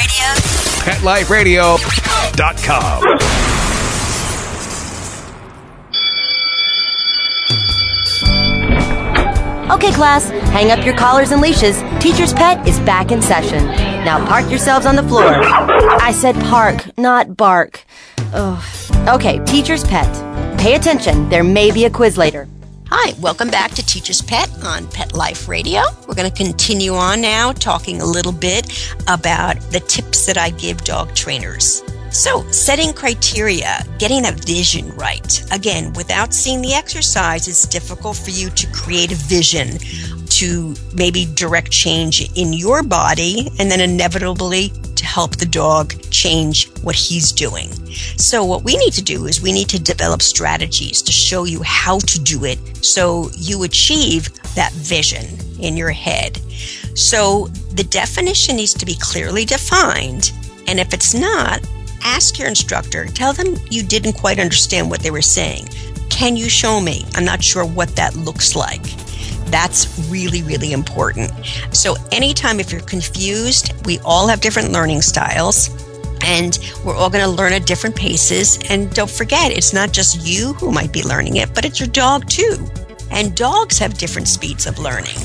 Radio. 1.31 1.77
PetLifeRadio.com. 1.77 3.56
Okay, 9.69 9.91
class, 9.93 10.31
hang 10.31 10.71
up 10.71 10.87
your 10.87 10.97
collars 10.97 11.33
and 11.33 11.43
leashes. 11.43 11.83
Teacher's 11.99 12.33
Pet 12.33 12.67
is 12.69 12.79
back 12.81 13.11
in 13.11 13.21
session. 13.21 13.65
Now 14.05 14.25
park 14.25 14.49
yourselves 14.49 14.87
on 14.87 14.95
the 14.95 15.03
floor. 15.03 15.25
I 15.27 16.13
said 16.13 16.37
park, 16.37 16.97
not 16.97 17.37
bark. 17.37 17.85
Ugh. 18.33 18.63
Okay, 19.09 19.45
Teacher's 19.45 19.83
Pet. 19.83 20.07
Pay 20.61 20.77
attention, 20.77 21.29
there 21.31 21.43
may 21.43 21.73
be 21.73 21.85
a 21.85 21.91
quiz 21.91 22.17
later. 22.17 22.47
Hi, 22.91 23.13
welcome 23.19 23.51
back 23.51 23.73
to 23.73 23.85
Teacher's 23.85 24.23
Pet 24.23 24.49
on 24.65 24.87
Pet 24.87 25.15
Life 25.15 25.49
Radio. 25.49 25.83
We're 26.07 26.15
going 26.15 26.31
to 26.31 26.45
continue 26.45 26.95
on 26.95 27.21
now 27.21 27.51
talking 27.51 28.01
a 28.01 28.07
little 28.07 28.31
bit 28.31 28.95
about 29.09 29.61
the 29.73 29.81
tips 29.81 30.27
that 30.27 30.39
I 30.39 30.51
give 30.51 30.85
dog 30.85 31.13
trainers. 31.17 31.83
So, 32.11 32.49
setting 32.51 32.93
criteria, 32.93 33.85
getting 33.99 34.27
a 34.27 34.33
vision 34.33 34.89
right. 34.97 35.43
Again, 35.53 35.93
without 35.95 36.33
seeing 36.33 36.63
the 36.63 36.73
exercise, 36.73 37.49
it's 37.49 37.67
difficult 37.67 38.17
for 38.17 38.31
you 38.31 38.49
to 38.51 38.67
create 38.73 39.13
a 39.13 39.17
vision 39.17 39.79
to 40.29 40.75
maybe 40.95 41.27
direct 41.35 41.71
change 41.71 42.31
in 42.37 42.53
your 42.53 42.83
body 42.83 43.49
and 43.59 43.71
then 43.71 43.81
inevitably 43.81 44.69
to 44.97 45.05
help 45.05 45.37
the 45.37 45.47
dog 45.47 45.95
change 46.11 46.71
what 46.83 46.95
he's 46.95 47.33
doing. 47.33 47.71
So, 48.17 48.45
what 48.45 48.63
we 48.63 48.77
need 48.77 48.93
to 48.95 49.03
do 49.03 49.27
is 49.27 49.43
we 49.43 49.53
need 49.53 49.69
to 49.71 49.83
develop 49.83 50.23
strategies 50.23 51.03
to 51.03 51.13
show 51.13 51.45
you 51.45 51.63
how 51.63 51.99
to 51.99 52.19
do 52.21 52.45
it 52.45 52.59
so 52.85 53.31
you 53.37 53.63
achieve 53.63 54.33
that 54.55 54.73
vision 54.73 55.25
in 55.61 55.77
your 55.77 55.91
head. 55.91 56.39
So, 56.95 57.49
the 57.75 57.85
definition 57.85 58.57
needs 58.57 58.75
to 58.75 58.87
be 58.87 58.97
clearly 59.01 59.45
defined. 59.45 60.33
And 60.67 60.81
if 60.81 60.93
it's 60.93 61.15
not, 61.15 61.61
ask 62.07 62.39
your 62.39 62.49
instructor. 62.49 63.05
Tell 63.07 63.33
them 63.33 63.57
you 63.69 63.83
didn't 63.83 64.15
quite 64.15 64.39
understand 64.39 64.89
what 64.89 65.01
they 65.01 65.11
were 65.11 65.21
saying. 65.21 65.69
Can 66.09 66.37
you 66.37 66.49
show 66.49 66.81
me? 66.81 67.05
I'm 67.15 67.25
not 67.25 67.43
sure 67.43 67.67
what 67.67 67.95
that 67.97 68.15
looks 68.15 68.55
like. 68.55 68.83
That's 69.51 70.09
really, 70.09 70.43
really 70.43 70.73
important. 70.73 71.31
So, 71.73 71.97
anytime 72.13 72.59
if 72.61 72.73
you're 72.73 72.81
confused, 72.81 73.73
we 73.85 73.99
all 74.01 74.29
have 74.29 74.41
different 74.41 74.73
learning 74.73 75.03
styles 75.03 75.69
and 76.23 76.59
we're 76.85 76.97
all 76.97 77.11
going 77.11 77.25
to 77.25 77.31
learn 77.31 77.53
at 77.53 77.67
different 77.67 77.95
paces. 77.95 78.59
And 78.71 78.93
don't 78.95 79.11
forget, 79.11 79.53
it's 79.53 79.73
not 79.73 79.93
just 79.93 80.27
you 80.27 80.55
who 80.55 80.73
might 80.73 80.93
be 80.93 81.03
learning 81.03 81.37
it, 81.37 81.55
but 81.55 81.65
it's 81.65 81.79
your 81.79 81.89
dog 81.89 82.29
too. 82.29 82.67
And 83.17 83.35
dogs 83.35 83.79
have 83.79 83.97
different 83.97 84.29
speeds 84.29 84.67
of 84.67 84.79
learning. 84.79 85.17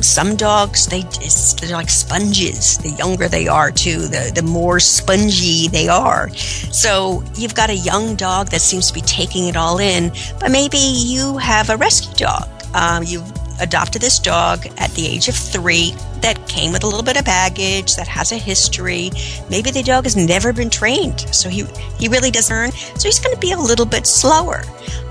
Some 0.00 0.34
dogs, 0.34 0.86
they 0.86 1.00
it's, 1.00 1.52
they're 1.52 1.76
like 1.76 1.90
sponges. 1.90 2.78
The 2.78 2.90
younger 2.90 3.28
they 3.28 3.48
are, 3.48 3.70
too, 3.70 4.08
the 4.08 4.32
the 4.34 4.42
more 4.42 4.80
spongy 4.80 5.68
they 5.68 5.86
are. 5.88 6.30
So 6.34 7.22
you've 7.36 7.54
got 7.54 7.68
a 7.68 7.76
young 7.76 8.16
dog 8.16 8.48
that 8.48 8.62
seems 8.62 8.88
to 8.88 8.94
be 8.94 9.02
taking 9.02 9.46
it 9.46 9.56
all 9.56 9.78
in, 9.78 10.10
but 10.40 10.50
maybe 10.50 10.78
you 10.78 11.36
have 11.36 11.68
a 11.68 11.76
rescue 11.76 12.14
dog. 12.14 12.48
Um, 12.74 13.04
you've 13.04 13.30
adopted 13.60 14.02
this 14.02 14.18
dog 14.18 14.66
at 14.78 14.90
the 14.92 15.06
age 15.06 15.28
of 15.28 15.34
three 15.34 15.94
that 16.20 16.48
came 16.48 16.72
with 16.72 16.84
a 16.84 16.86
little 16.86 17.02
bit 17.02 17.18
of 17.18 17.24
baggage, 17.24 17.96
that 17.96 18.08
has 18.08 18.32
a 18.32 18.36
history. 18.36 19.10
Maybe 19.50 19.70
the 19.70 19.82
dog 19.82 20.04
has 20.04 20.16
never 20.16 20.52
been 20.52 20.70
trained, 20.70 21.20
so 21.34 21.48
he, 21.48 21.64
he 21.98 22.08
really 22.08 22.30
doesn't 22.30 22.54
learn. 22.54 22.72
So 22.72 23.08
he's 23.08 23.20
going 23.20 23.34
to 23.34 23.40
be 23.40 23.52
a 23.52 23.58
little 23.58 23.86
bit 23.86 24.06
slower. 24.06 24.62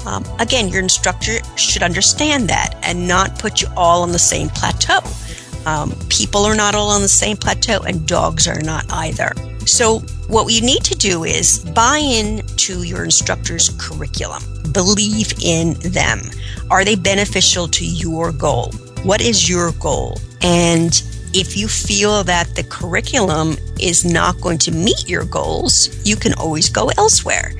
Um, 0.05 0.25
again, 0.39 0.67
your 0.67 0.81
instructor 0.81 1.37
should 1.55 1.83
understand 1.83 2.49
that 2.49 2.75
and 2.83 3.07
not 3.07 3.39
put 3.39 3.61
you 3.61 3.67
all 3.77 4.03
on 4.03 4.11
the 4.11 4.19
same 4.19 4.49
plateau. 4.49 4.99
Um, 5.65 5.93
people 6.09 6.43
are 6.43 6.55
not 6.55 6.75
all 6.75 6.89
on 6.89 7.01
the 7.01 7.07
same 7.07 7.37
plateau, 7.37 7.79
and 7.83 8.05
dogs 8.05 8.47
are 8.47 8.59
not 8.61 8.85
either. 8.91 9.31
So, 9.65 9.99
what 10.27 10.51
you 10.51 10.61
need 10.61 10.83
to 10.85 10.95
do 10.95 11.23
is 11.23 11.59
buy 11.59 11.97
in 11.97 12.45
to 12.57 12.83
your 12.83 13.03
instructor's 13.03 13.69
curriculum, 13.79 14.43
believe 14.71 15.33
in 15.41 15.73
them. 15.91 16.21
Are 16.69 16.83
they 16.83 16.95
beneficial 16.95 17.67
to 17.69 17.85
your 17.85 18.31
goal? 18.31 18.71
What 19.03 19.21
is 19.21 19.49
your 19.49 19.71
goal? 19.73 20.19
And 20.41 21.01
if 21.33 21.57
you 21.57 21.67
feel 21.67 22.23
that 22.25 22.55
the 22.55 22.63
curriculum 22.63 23.57
is 23.79 24.05
not 24.05 24.39
going 24.41 24.59
to 24.59 24.71
meet 24.71 25.09
your 25.09 25.25
goals, 25.25 25.89
you 26.05 26.15
can 26.15 26.33
always 26.35 26.69
go 26.69 26.89
elsewhere. 26.97 27.53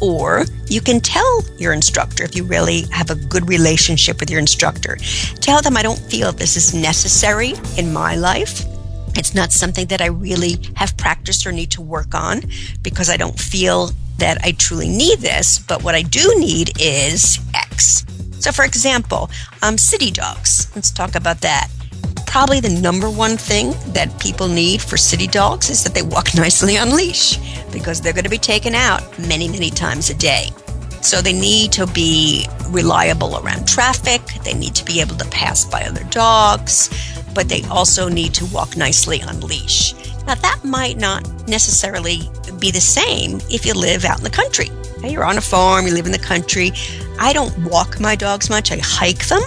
Or 0.00 0.44
you 0.66 0.80
can 0.80 1.00
tell 1.00 1.44
your 1.58 1.74
instructor 1.74 2.24
if 2.24 2.34
you 2.34 2.44
really 2.44 2.82
have 2.90 3.10
a 3.10 3.14
good 3.14 3.48
relationship 3.48 4.20
with 4.20 4.30
your 4.30 4.40
instructor. 4.40 4.96
Tell 5.40 5.60
them, 5.60 5.76
I 5.76 5.82
don't 5.82 5.98
feel 5.98 6.32
this 6.32 6.56
is 6.56 6.74
necessary 6.74 7.52
in 7.76 7.92
my 7.92 8.16
life. 8.16 8.64
It's 9.16 9.34
not 9.34 9.52
something 9.52 9.86
that 9.86 10.00
I 10.00 10.06
really 10.06 10.58
have 10.76 10.96
practiced 10.96 11.46
or 11.46 11.52
need 11.52 11.70
to 11.72 11.82
work 11.82 12.14
on 12.14 12.42
because 12.82 13.10
I 13.10 13.16
don't 13.16 13.38
feel 13.38 13.90
that 14.18 14.38
I 14.44 14.52
truly 14.52 14.88
need 14.88 15.20
this. 15.20 15.58
But 15.58 15.82
what 15.82 15.94
I 15.94 16.02
do 16.02 16.34
need 16.38 16.72
is 16.80 17.38
X. 17.54 18.04
So, 18.38 18.52
for 18.52 18.64
example, 18.64 19.30
um, 19.62 19.76
city 19.78 20.10
dogs. 20.10 20.70
Let's 20.74 20.90
talk 20.90 21.14
about 21.14 21.40
that 21.40 21.68
probably 22.30 22.60
the 22.60 22.80
number 22.80 23.10
one 23.10 23.36
thing 23.36 23.74
that 23.92 24.08
people 24.20 24.46
need 24.46 24.80
for 24.80 24.96
city 24.96 25.26
dogs 25.26 25.68
is 25.68 25.82
that 25.82 25.94
they 25.94 26.02
walk 26.02 26.32
nicely 26.36 26.78
on 26.78 26.94
leash 26.94 27.38
because 27.72 28.00
they're 28.00 28.12
going 28.12 28.24
to 28.24 28.30
be 28.30 28.38
taken 28.38 28.72
out 28.72 29.02
many, 29.18 29.48
many 29.48 29.68
times 29.68 30.10
a 30.10 30.14
day. 30.14 30.48
So 31.02 31.20
they 31.20 31.32
need 31.32 31.72
to 31.72 31.88
be 31.88 32.46
reliable 32.68 33.38
around 33.38 33.66
traffic. 33.66 34.22
They 34.44 34.54
need 34.54 34.76
to 34.76 34.84
be 34.84 35.00
able 35.00 35.16
to 35.16 35.28
pass 35.30 35.64
by 35.64 35.82
other 35.82 36.04
dogs, 36.04 36.88
but 37.34 37.48
they 37.48 37.62
also 37.64 38.08
need 38.08 38.34
to 38.34 38.46
walk 38.46 38.76
nicely 38.76 39.22
on 39.22 39.40
leash. 39.40 39.94
Now 40.26 40.34
that 40.34 40.60
might 40.64 40.98
not 40.98 41.26
necessarily 41.48 42.20
be 42.58 42.70
the 42.70 42.80
same 42.80 43.40
if 43.50 43.64
you 43.64 43.74
live 43.74 44.04
out 44.04 44.18
in 44.18 44.24
the 44.24 44.30
country. 44.30 44.70
You're 45.02 45.24
on 45.24 45.38
a 45.38 45.40
farm, 45.40 45.86
you 45.86 45.94
live 45.94 46.06
in 46.06 46.12
the 46.12 46.18
country. 46.18 46.72
I 47.18 47.32
don't 47.32 47.56
walk 47.64 48.00
my 48.00 48.16
dogs 48.16 48.50
much. 48.50 48.70
I 48.70 48.78
hike 48.82 49.26
them 49.26 49.42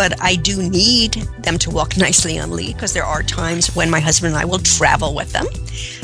but 0.00 0.18
I 0.18 0.36
do 0.36 0.62
need 0.62 1.12
them 1.40 1.58
to 1.58 1.70
walk 1.70 1.98
nicely 1.98 2.38
on 2.38 2.52
lead 2.52 2.74
because 2.74 2.94
there 2.94 3.04
are 3.04 3.22
times 3.22 3.76
when 3.76 3.90
my 3.90 4.00
husband 4.00 4.32
and 4.32 4.40
I 4.40 4.46
will 4.46 4.58
travel 4.58 5.14
with 5.14 5.32
them. 5.32 5.44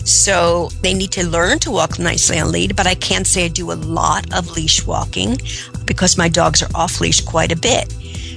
So 0.05 0.69
they 0.83 0.93
need 0.93 1.13
to 1.13 1.27
learn 1.27 1.61
to 1.61 1.71
walk 1.71 1.99
nicely 1.99 2.39
on 2.39 2.53
lead, 2.53 2.77
but 2.77 2.87
I 2.87 2.95
can't 2.95 3.27
say 3.27 3.47
I 3.47 3.49
do 3.49 3.73
a 3.73 3.75
lot 3.75 4.27
of 4.37 4.51
leash 4.51 4.87
walking 4.87 5.39
because 5.87 6.19
my 6.19 6.29
dogs 6.29 6.63
are 6.63 6.69
off 6.75 7.01
leash 7.01 7.23
quite 7.23 7.53
a 7.53 7.57
bit. 7.57 7.91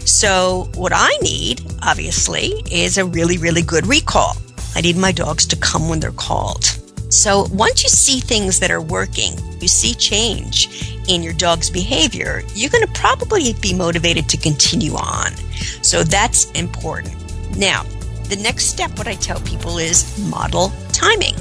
So 0.10 0.68
what 0.74 0.92
I 0.94 1.16
need, 1.22 1.62
obviously, 1.84 2.64
is 2.72 2.98
a 2.98 3.06
really, 3.06 3.38
really 3.38 3.62
good 3.62 3.86
recall. 3.86 4.36
I 4.74 4.82
need 4.82 4.98
my 4.98 5.12
dogs 5.12 5.46
to 5.46 5.56
come 5.56 5.88
when 5.88 6.00
they're 6.00 6.12
called. 6.12 6.66
So 7.10 7.46
once 7.52 7.84
you 7.84 7.90
see 7.90 8.20
things 8.20 8.60
that 8.60 8.72
are 8.72 8.82
working, 8.82 9.34
you 9.62 9.68
see 9.68 9.94
change 9.94 10.98
in 11.08 11.22
your 11.22 11.34
dog's 11.34 11.70
behavior, 11.70 12.42
you're 12.56 12.72
going 12.72 12.86
to 12.86 12.94
probably 12.94 13.54
be 13.54 13.72
motivated 13.72 14.28
to 14.30 14.38
continue 14.38 14.96
on. 14.96 15.36
So 15.84 16.04
that's 16.04 16.50
important. 16.52 17.16
Now, 17.56 17.84
the 18.30 18.40
next 18.42 18.66
step, 18.66 18.98
what 18.98 19.08
I 19.08 19.14
tell 19.14 19.40
people 19.42 19.78
is 19.78 20.18
model 20.28 20.72
timing. 20.92 21.36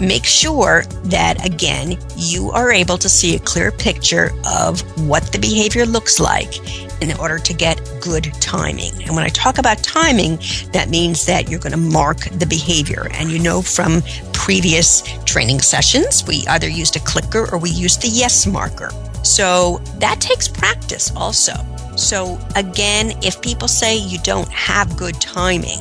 Make 0.00 0.24
sure 0.24 0.84
that, 1.04 1.44
again, 1.44 1.98
you 2.16 2.50
are 2.50 2.70
able 2.70 2.98
to 2.98 3.08
see 3.08 3.34
a 3.34 3.38
clear 3.40 3.72
picture 3.72 4.30
of 4.46 4.80
what 5.08 5.32
the 5.32 5.38
behavior 5.38 5.86
looks 5.86 6.20
like 6.20 6.54
in 7.02 7.16
order 7.18 7.38
to 7.38 7.54
get 7.54 7.80
good 8.00 8.32
timing. 8.40 8.92
And 9.02 9.14
when 9.14 9.24
I 9.24 9.28
talk 9.28 9.58
about 9.58 9.82
timing, 9.82 10.38
that 10.72 10.88
means 10.88 11.26
that 11.26 11.48
you're 11.48 11.60
going 11.60 11.72
to 11.72 11.78
mark 11.78 12.18
the 12.30 12.46
behavior. 12.46 13.08
And 13.12 13.30
you 13.30 13.38
know 13.38 13.62
from 13.62 14.02
previous 14.32 15.02
training 15.24 15.60
sessions, 15.60 16.24
we 16.26 16.44
either 16.48 16.68
used 16.68 16.96
a 16.96 17.00
clicker 17.00 17.52
or 17.52 17.58
we 17.58 17.70
used 17.70 18.02
the 18.02 18.08
yes 18.08 18.46
marker. 18.46 18.90
So 19.22 19.78
that 19.98 20.20
takes 20.20 20.48
practice 20.48 21.12
also. 21.14 21.54
So, 21.96 22.38
again, 22.54 23.12
if 23.22 23.42
people 23.42 23.66
say 23.66 23.96
you 23.96 24.18
don't 24.18 24.48
have 24.50 24.96
good 24.96 25.20
timing, 25.20 25.80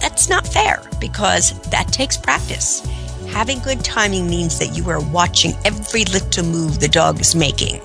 that's 0.00 0.30
not 0.30 0.46
fair 0.46 0.82
because 0.98 1.52
that 1.68 1.88
takes 1.88 2.16
practice. 2.16 2.82
Having 3.32 3.60
good 3.60 3.84
timing 3.84 4.28
means 4.28 4.58
that 4.58 4.76
you 4.76 4.88
are 4.90 5.00
watching 5.00 5.52
every 5.64 6.04
little 6.06 6.44
move 6.44 6.80
the 6.80 6.88
dog 6.88 7.20
is 7.20 7.34
making. 7.34 7.80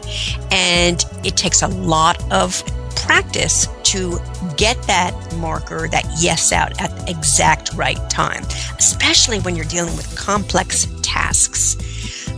And 0.52 1.04
it 1.24 1.38
takes 1.38 1.62
a 1.62 1.68
lot 1.68 2.22
of 2.32 2.64
practice 2.96 3.68
to 3.84 4.18
get 4.58 4.82
that 4.84 5.14
marker, 5.38 5.88
that 5.88 6.06
yes 6.20 6.52
out 6.52 6.82
at 6.82 6.90
the 6.98 7.12
exact 7.12 7.74
right 7.74 8.00
time, 8.10 8.44
especially 8.78 9.40
when 9.40 9.56
you're 9.56 9.66
dealing 9.66 9.96
with 9.96 10.18
complex 10.18 10.88
tasks. 11.02 11.78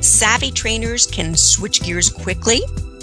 Savvy 0.06 0.52
trainers 0.52 1.08
can 1.08 1.36
switch 1.36 1.82
gears 1.82 2.10
quickly. 2.10 2.60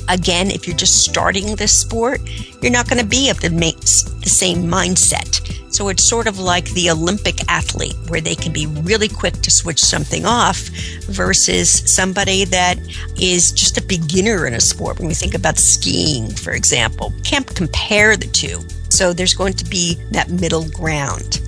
Again, 0.09 0.51
if 0.51 0.67
you're 0.67 0.77
just 0.77 1.03
starting 1.05 1.57
this 1.57 1.75
sport, 1.75 2.21
you're 2.61 2.71
not 2.71 2.89
going 2.89 3.01
to 3.01 3.07
be 3.07 3.31
of 3.31 3.41
the, 3.41 3.49
the 3.49 4.29
same 4.29 4.65
mindset. 4.65 5.64
So 5.75 5.89
it's 5.89 6.05
sort 6.05 6.29
of 6.29 6.39
like 6.39 6.71
the 6.71 6.89
Olympic 6.89 7.51
athlete 7.51 7.97
where 8.07 8.21
they 8.21 8.37
can 8.37 8.53
be 8.53 8.67
really 8.67 9.09
quick 9.09 9.35
to 9.43 9.51
switch 9.51 9.83
something 9.83 10.25
off 10.25 10.69
versus 11.09 11.69
somebody 11.69 12.45
that 12.45 12.79
is 13.21 13.51
just 13.51 13.77
a 13.77 13.83
beginner 13.83 14.47
in 14.47 14.55
a 14.55 14.61
sport. 14.61 15.01
When 15.01 15.09
we 15.09 15.15
think 15.15 15.35
about 15.35 15.59
skiing, 15.59 16.31
for 16.31 16.53
example, 16.53 17.13
can't 17.25 17.53
compare 17.57 18.17
the 18.17 18.29
two. 18.29 18.61
So 18.89 19.13
there's 19.13 19.35
going 19.35 19.55
to 19.55 19.65
be 19.65 19.97
that 20.13 20.31
middle 20.31 20.69
ground. 20.71 21.41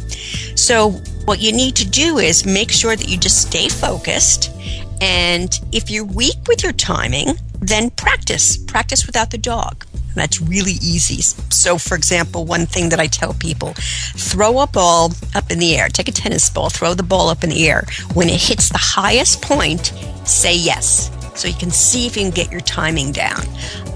So 0.57 0.91
what 1.25 1.41
you 1.41 1.53
need 1.53 1.77
to 1.77 1.89
do 1.89 2.19
is 2.19 2.45
make 2.45 2.73
sure 2.73 2.97
that 2.97 3.09
you 3.09 3.17
just 3.17 3.47
stay 3.47 3.69
focused. 3.69 4.51
And 5.01 5.57
if 5.71 5.89
you're 5.89 6.05
weak 6.05 6.49
with 6.49 6.65
your 6.65 6.73
timing, 6.73 7.37
then 7.61 7.91
practice. 7.91 8.57
Practice 8.57 9.07
without 9.07 9.31
the 9.31 9.39
dog. 9.39 9.86
That's 10.17 10.41
really 10.41 10.73
easy. 10.83 11.21
So, 11.51 11.79
for 11.79 11.95
example, 11.95 12.47
one 12.47 12.67
thing 12.67 12.89
that 12.89 12.99
I 12.99 13.07
tell 13.07 13.35
people 13.35 13.75
throw 14.17 14.61
a 14.61 14.67
ball 14.67 15.13
up 15.35 15.51
in 15.51 15.59
the 15.59 15.77
air. 15.77 15.89
Take 15.89 16.09
a 16.09 16.13
tennis 16.13 16.49
ball, 16.51 16.71
throw 16.71 16.95
the 16.95 17.03
ball 17.03 17.29
up 17.29 17.45
in 17.45 17.51
the 17.51 17.69
air. 17.69 17.85
When 18.15 18.29
it 18.29 18.41
hits 18.41 18.71
the 18.71 18.79
highest 18.79 19.43
point, 19.43 19.93
say 20.25 20.57
yes. 20.57 21.11
So 21.39 21.49
you 21.49 21.55
can 21.55 21.71
see 21.71 22.07
if 22.07 22.17
you 22.17 22.23
can 22.23 22.31
get 22.31 22.51
your 22.51 22.63
timing 22.63 23.13
down. 23.13 23.43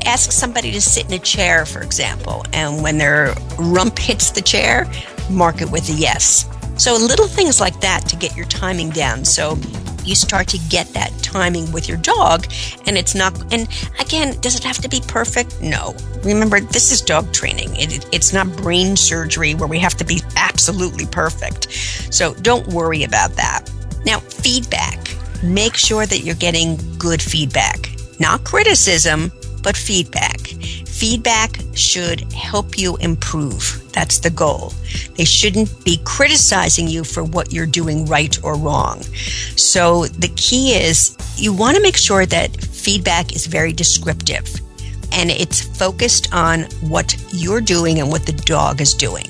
Ask 0.04 0.30
somebody 0.30 0.70
to 0.72 0.80
sit 0.80 1.06
in 1.06 1.14
a 1.14 1.18
chair, 1.18 1.64
for 1.64 1.80
example, 1.80 2.44
and 2.52 2.82
when 2.82 2.98
their 2.98 3.34
rump 3.58 3.98
hits 3.98 4.30
the 4.30 4.42
chair, 4.42 4.90
mark 5.30 5.62
it 5.62 5.70
with 5.70 5.88
a 5.88 5.92
yes. 5.92 6.46
So 6.76 6.94
little 6.94 7.26
things 7.26 7.60
like 7.60 7.80
that 7.80 8.06
to 8.08 8.16
get 8.16 8.36
your 8.36 8.46
timing 8.46 8.90
down. 8.90 9.24
So 9.24 9.56
you 10.06 10.14
start 10.14 10.48
to 10.48 10.58
get 10.68 10.92
that 10.94 11.12
timing 11.22 11.70
with 11.72 11.88
your 11.88 11.98
dog 11.98 12.46
and 12.86 12.96
it's 12.96 13.14
not 13.14 13.32
and 13.52 13.68
again 14.00 14.38
does 14.40 14.56
it 14.56 14.64
have 14.64 14.78
to 14.78 14.88
be 14.88 15.00
perfect? 15.06 15.60
No. 15.60 15.94
Remember 16.24 16.60
this 16.60 16.92
is 16.92 17.00
dog 17.00 17.32
training. 17.32 17.74
It, 17.76 18.06
it's 18.12 18.32
not 18.32 18.46
brain 18.56 18.96
surgery 18.96 19.54
where 19.54 19.68
we 19.68 19.78
have 19.78 19.94
to 19.94 20.04
be 20.04 20.20
absolutely 20.36 21.06
perfect. 21.06 21.72
So 22.12 22.34
don't 22.34 22.66
worry 22.68 23.04
about 23.04 23.32
that. 23.36 23.70
Now 24.04 24.20
feedback. 24.20 24.98
Make 25.42 25.74
sure 25.74 26.04
that 26.04 26.20
you're 26.20 26.34
getting 26.34 26.78
good 26.98 27.22
feedback. 27.22 27.90
Not 28.18 28.44
criticism 28.44 29.32
but 29.62 29.76
feedback 29.76 30.40
feedback 31.00 31.58
should 31.72 32.30
help 32.34 32.76
you 32.78 32.94
improve. 32.98 33.82
That's 33.94 34.18
the 34.18 34.28
goal. 34.28 34.74
They 35.16 35.24
shouldn't 35.24 35.82
be 35.82 35.98
criticizing 36.04 36.88
you 36.88 37.04
for 37.04 37.24
what 37.24 37.54
you're 37.54 37.64
doing 37.64 38.04
right 38.04 38.38
or 38.44 38.54
wrong. 38.54 39.00
So 39.56 40.04
the 40.04 40.30
key 40.36 40.74
is 40.74 41.16
you 41.38 41.54
want 41.54 41.78
to 41.78 41.82
make 41.82 41.96
sure 41.96 42.26
that 42.26 42.54
feedback 42.54 43.34
is 43.34 43.46
very 43.46 43.72
descriptive 43.72 44.46
and 45.10 45.30
it's 45.30 45.62
focused 45.78 46.34
on 46.34 46.64
what 46.82 47.16
you're 47.32 47.62
doing 47.62 47.98
and 47.98 48.10
what 48.10 48.26
the 48.26 48.32
dog 48.32 48.82
is 48.82 48.92
doing. 48.92 49.26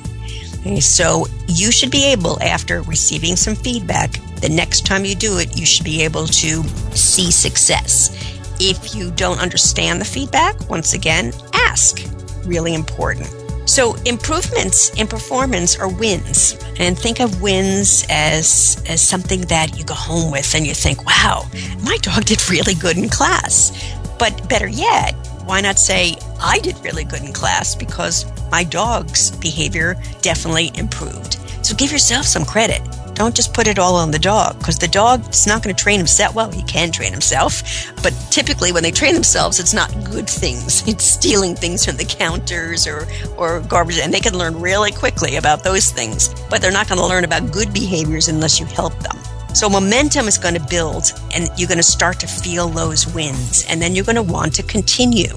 Okay, 0.62 0.80
so 0.80 1.26
you 1.46 1.70
should 1.70 1.92
be 1.92 2.04
able, 2.06 2.42
after 2.42 2.82
receiving 2.82 3.36
some 3.36 3.54
feedback, 3.54 4.12
the 4.40 4.48
next 4.48 4.86
time 4.86 5.04
you 5.04 5.14
do 5.14 5.38
it, 5.38 5.56
you 5.56 5.64
should 5.64 5.84
be 5.84 6.02
able 6.02 6.26
to 6.26 6.64
see 6.94 7.30
success. 7.30 8.39
If 8.62 8.94
you 8.94 9.10
don't 9.12 9.40
understand 9.40 10.02
the 10.02 10.04
feedback, 10.04 10.68
once 10.68 10.92
again, 10.92 11.32
ask. 11.54 12.02
Really 12.44 12.74
important. 12.74 13.26
So 13.64 13.94
improvements 14.04 14.90
in 15.00 15.06
performance 15.06 15.78
are 15.78 15.88
wins. 15.88 16.56
And 16.78 16.98
think 16.98 17.20
of 17.20 17.40
wins 17.40 18.04
as 18.10 18.82
as 18.86 19.00
something 19.00 19.42
that 19.42 19.78
you 19.78 19.84
go 19.84 19.94
home 19.94 20.30
with 20.30 20.54
and 20.54 20.66
you 20.66 20.74
think, 20.74 21.06
"Wow, 21.06 21.46
my 21.80 21.96
dog 22.02 22.26
did 22.26 22.50
really 22.50 22.74
good 22.74 22.98
in 22.98 23.08
class." 23.08 23.72
But 24.18 24.46
better 24.50 24.68
yet, 24.68 25.14
why 25.46 25.62
not 25.62 25.78
say, 25.78 26.18
"I 26.38 26.58
did 26.58 26.76
really 26.84 27.04
good 27.04 27.22
in 27.22 27.32
class 27.32 27.74
because 27.74 28.26
my 28.50 28.62
dog's 28.62 29.30
behavior 29.30 29.96
definitely 30.20 30.70
improved." 30.74 31.38
So 31.62 31.74
give 31.74 31.92
yourself 31.92 32.26
some 32.26 32.44
credit. 32.44 32.82
Don't 33.20 33.36
just 33.36 33.52
put 33.52 33.68
it 33.68 33.78
all 33.78 33.96
on 33.96 34.12
the 34.12 34.18
dog 34.18 34.58
because 34.58 34.78
the 34.78 34.88
dog 34.88 35.28
is 35.28 35.46
not 35.46 35.62
going 35.62 35.76
to 35.76 35.82
train 35.82 35.98
himself. 35.98 36.34
Well, 36.34 36.50
he 36.50 36.62
can 36.62 36.90
train 36.90 37.12
himself, 37.12 37.62
but 38.02 38.14
typically 38.30 38.72
when 38.72 38.82
they 38.82 38.90
train 38.90 39.12
themselves, 39.12 39.60
it's 39.60 39.74
not 39.74 39.92
good 40.04 40.26
things. 40.26 40.82
It's 40.88 41.04
stealing 41.04 41.54
things 41.54 41.84
from 41.84 41.98
the 41.98 42.06
counters 42.06 42.86
or, 42.86 43.06
or 43.36 43.60
garbage, 43.68 43.98
and 43.98 44.10
they 44.10 44.20
can 44.20 44.38
learn 44.38 44.58
really 44.58 44.90
quickly 44.90 45.36
about 45.36 45.62
those 45.62 45.90
things, 45.90 46.34
but 46.48 46.62
they're 46.62 46.72
not 46.72 46.88
going 46.88 46.96
to 46.96 47.06
learn 47.06 47.24
about 47.24 47.52
good 47.52 47.74
behaviors 47.74 48.28
unless 48.28 48.58
you 48.58 48.64
help 48.64 48.98
them. 49.00 49.18
So 49.54 49.68
momentum 49.68 50.26
is 50.26 50.38
going 50.38 50.54
to 50.54 50.66
build 50.70 51.12
and 51.34 51.50
you're 51.58 51.68
going 51.68 51.76
to 51.76 51.82
start 51.98 52.20
to 52.20 52.26
feel 52.26 52.68
those 52.68 53.06
wins 53.12 53.66
and 53.68 53.82
then 53.82 53.94
you're 53.94 54.06
going 54.06 54.16
to 54.16 54.22
want 54.22 54.54
to 54.54 54.62
continue. 54.62 55.36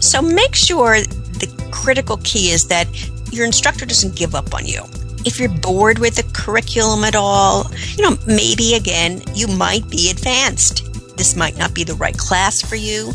So 0.00 0.20
make 0.20 0.56
sure 0.56 0.96
the 0.96 1.68
critical 1.70 2.16
key 2.24 2.50
is 2.50 2.66
that 2.66 2.88
your 3.30 3.46
instructor 3.46 3.86
doesn't 3.86 4.16
give 4.16 4.34
up 4.34 4.52
on 4.52 4.66
you 4.66 4.82
if 5.24 5.38
you're 5.38 5.48
bored 5.48 5.98
with 5.98 6.16
the 6.16 6.22
curriculum 6.34 7.04
at 7.04 7.16
all, 7.16 7.70
you 7.96 8.02
know, 8.02 8.16
maybe 8.26 8.74
again, 8.74 9.22
you 9.34 9.46
might 9.46 9.88
be 9.88 10.10
advanced. 10.10 10.84
This 11.16 11.36
might 11.36 11.56
not 11.56 11.74
be 11.74 11.84
the 11.84 11.94
right 11.94 12.16
class 12.16 12.60
for 12.60 12.76
you. 12.76 13.12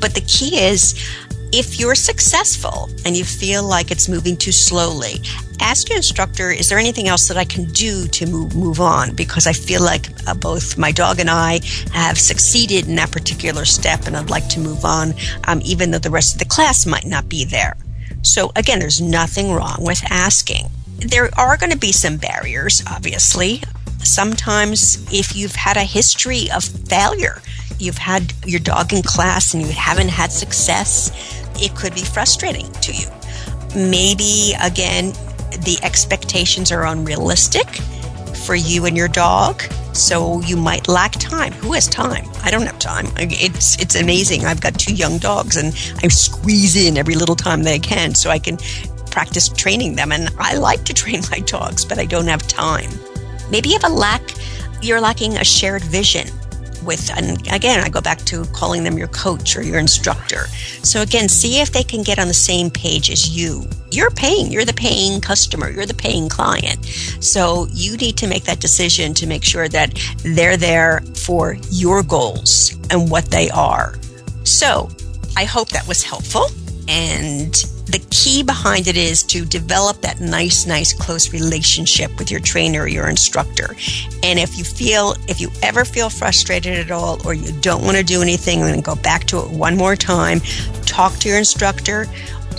But 0.00 0.14
the 0.14 0.22
key 0.22 0.58
is 0.58 0.94
if 1.52 1.78
you're 1.78 1.94
successful 1.94 2.88
and 3.04 3.14
you 3.16 3.24
feel 3.24 3.62
like 3.62 3.90
it's 3.90 4.08
moving 4.08 4.36
too 4.36 4.52
slowly, 4.52 5.16
ask 5.60 5.88
your 5.88 5.96
instructor, 5.96 6.50
is 6.50 6.68
there 6.68 6.78
anything 6.78 7.08
else 7.08 7.28
that 7.28 7.36
I 7.36 7.44
can 7.44 7.66
do 7.72 8.08
to 8.08 8.26
move, 8.26 8.56
move 8.56 8.80
on? 8.80 9.14
Because 9.14 9.46
I 9.46 9.52
feel 9.52 9.82
like 9.82 10.08
uh, 10.26 10.34
both 10.34 10.78
my 10.78 10.90
dog 10.92 11.20
and 11.20 11.28
I 11.28 11.60
have 11.92 12.18
succeeded 12.18 12.88
in 12.88 12.96
that 12.96 13.12
particular 13.12 13.66
step 13.66 14.06
and 14.06 14.16
I'd 14.16 14.30
like 14.30 14.48
to 14.50 14.60
move 14.60 14.84
on, 14.84 15.14
um, 15.44 15.60
even 15.64 15.90
though 15.90 15.98
the 15.98 16.10
rest 16.10 16.34
of 16.34 16.38
the 16.38 16.46
class 16.46 16.86
might 16.86 17.04
not 17.04 17.28
be 17.28 17.44
there. 17.44 17.76
So 18.22 18.50
again, 18.56 18.78
there's 18.78 19.00
nothing 19.00 19.52
wrong 19.52 19.78
with 19.80 20.02
asking 20.10 20.70
there 21.06 21.30
are 21.38 21.56
going 21.56 21.72
to 21.72 21.78
be 21.78 21.92
some 21.92 22.16
barriers, 22.16 22.82
obviously. 22.86 23.62
Sometimes, 24.02 25.06
if 25.12 25.36
you've 25.36 25.54
had 25.54 25.76
a 25.76 25.84
history 25.84 26.50
of 26.50 26.64
failure, 26.64 27.40
you've 27.78 27.98
had 27.98 28.32
your 28.44 28.60
dog 28.60 28.92
in 28.92 29.02
class 29.02 29.54
and 29.54 29.62
you 29.62 29.72
haven't 29.72 30.08
had 30.08 30.32
success, 30.32 31.10
it 31.60 31.74
could 31.74 31.94
be 31.94 32.02
frustrating 32.02 32.70
to 32.72 32.92
you. 32.92 33.08
Maybe, 33.74 34.54
again, 34.62 35.12
the 35.64 35.78
expectations 35.82 36.72
are 36.72 36.86
unrealistic 36.86 37.66
for 38.44 38.54
you 38.54 38.86
and 38.86 38.96
your 38.96 39.08
dog. 39.08 39.62
So 39.92 40.40
you 40.40 40.56
might 40.56 40.88
lack 40.88 41.12
time. 41.12 41.52
Who 41.52 41.74
has 41.74 41.86
time? 41.86 42.24
I 42.42 42.50
don't 42.50 42.66
have 42.66 42.78
time. 42.78 43.06
It's 43.18 43.78
it's 43.80 43.94
amazing. 43.94 44.46
I've 44.46 44.60
got 44.60 44.78
two 44.78 44.94
young 44.94 45.18
dogs, 45.18 45.56
and 45.56 45.68
I 46.02 46.08
squeeze 46.08 46.76
in 46.76 46.96
every 46.96 47.14
little 47.14 47.36
time 47.36 47.62
that 47.64 47.74
I 47.74 47.78
can 47.78 48.14
so 48.14 48.30
I 48.30 48.38
can 48.38 48.56
practice 49.12 49.48
training 49.48 49.94
them. 49.94 50.10
And 50.10 50.28
I 50.38 50.56
like 50.56 50.84
to 50.84 50.94
train 51.02 51.22
my 51.30 51.38
dogs, 51.40 51.84
but 51.84 51.98
I 51.98 52.04
don't 52.04 52.26
have 52.26 52.42
time. 52.48 52.90
Maybe 53.50 53.68
you 53.68 53.78
have 53.80 53.90
a 53.90 53.94
lack, 53.94 54.22
you're 54.82 55.00
lacking 55.00 55.36
a 55.36 55.44
shared 55.44 55.84
vision 55.84 56.26
with, 56.84 57.10
and 57.16 57.40
again, 57.52 57.80
I 57.84 57.88
go 57.88 58.00
back 58.00 58.18
to 58.24 58.44
calling 58.46 58.84
them 58.84 58.98
your 58.98 59.08
coach 59.08 59.56
or 59.56 59.62
your 59.62 59.78
instructor. 59.78 60.46
So 60.82 61.02
again, 61.02 61.28
see 61.28 61.60
if 61.60 61.72
they 61.72 61.84
can 61.84 62.02
get 62.02 62.18
on 62.18 62.28
the 62.28 62.34
same 62.34 62.70
page 62.70 63.10
as 63.10 63.36
you. 63.36 63.64
You're 63.90 64.10
paying, 64.10 64.50
you're 64.50 64.64
the 64.64 64.72
paying 64.72 65.20
customer, 65.20 65.70
you're 65.70 65.86
the 65.86 65.94
paying 65.94 66.28
client. 66.28 66.84
So 67.20 67.66
you 67.70 67.96
need 67.96 68.16
to 68.18 68.26
make 68.26 68.44
that 68.44 68.60
decision 68.60 69.14
to 69.14 69.26
make 69.26 69.44
sure 69.44 69.68
that 69.68 69.98
they're 70.24 70.56
there 70.56 71.02
for 71.14 71.56
your 71.70 72.02
goals 72.02 72.76
and 72.90 73.10
what 73.10 73.26
they 73.26 73.50
are. 73.50 73.94
So 74.44 74.88
I 75.36 75.44
hope 75.44 75.68
that 75.68 75.86
was 75.86 76.02
helpful. 76.02 76.46
And 76.88 77.64
the 77.92 78.04
key 78.10 78.42
behind 78.42 78.88
it 78.88 78.96
is 78.96 79.22
to 79.24 79.44
develop 79.44 80.00
that 80.00 80.20
nice, 80.20 80.66
nice, 80.66 80.92
close 80.92 81.32
relationship 81.32 82.10
with 82.18 82.30
your 82.30 82.40
trainer 82.40 82.82
or 82.82 82.88
your 82.88 83.08
instructor. 83.08 83.76
And 84.22 84.38
if 84.38 84.56
you 84.56 84.64
feel, 84.64 85.14
if 85.28 85.40
you 85.40 85.50
ever 85.62 85.84
feel 85.84 86.08
frustrated 86.08 86.78
at 86.78 86.90
all 86.90 87.24
or 87.26 87.34
you 87.34 87.52
don't 87.60 87.84
want 87.84 87.98
to 87.98 88.02
do 88.02 88.22
anything, 88.22 88.60
then 88.60 88.80
go 88.80 88.94
back 88.96 89.24
to 89.24 89.40
it 89.40 89.50
one 89.50 89.76
more 89.76 89.94
time. 89.94 90.40
Talk 90.86 91.12
to 91.18 91.28
your 91.28 91.38
instructor, 91.38 92.06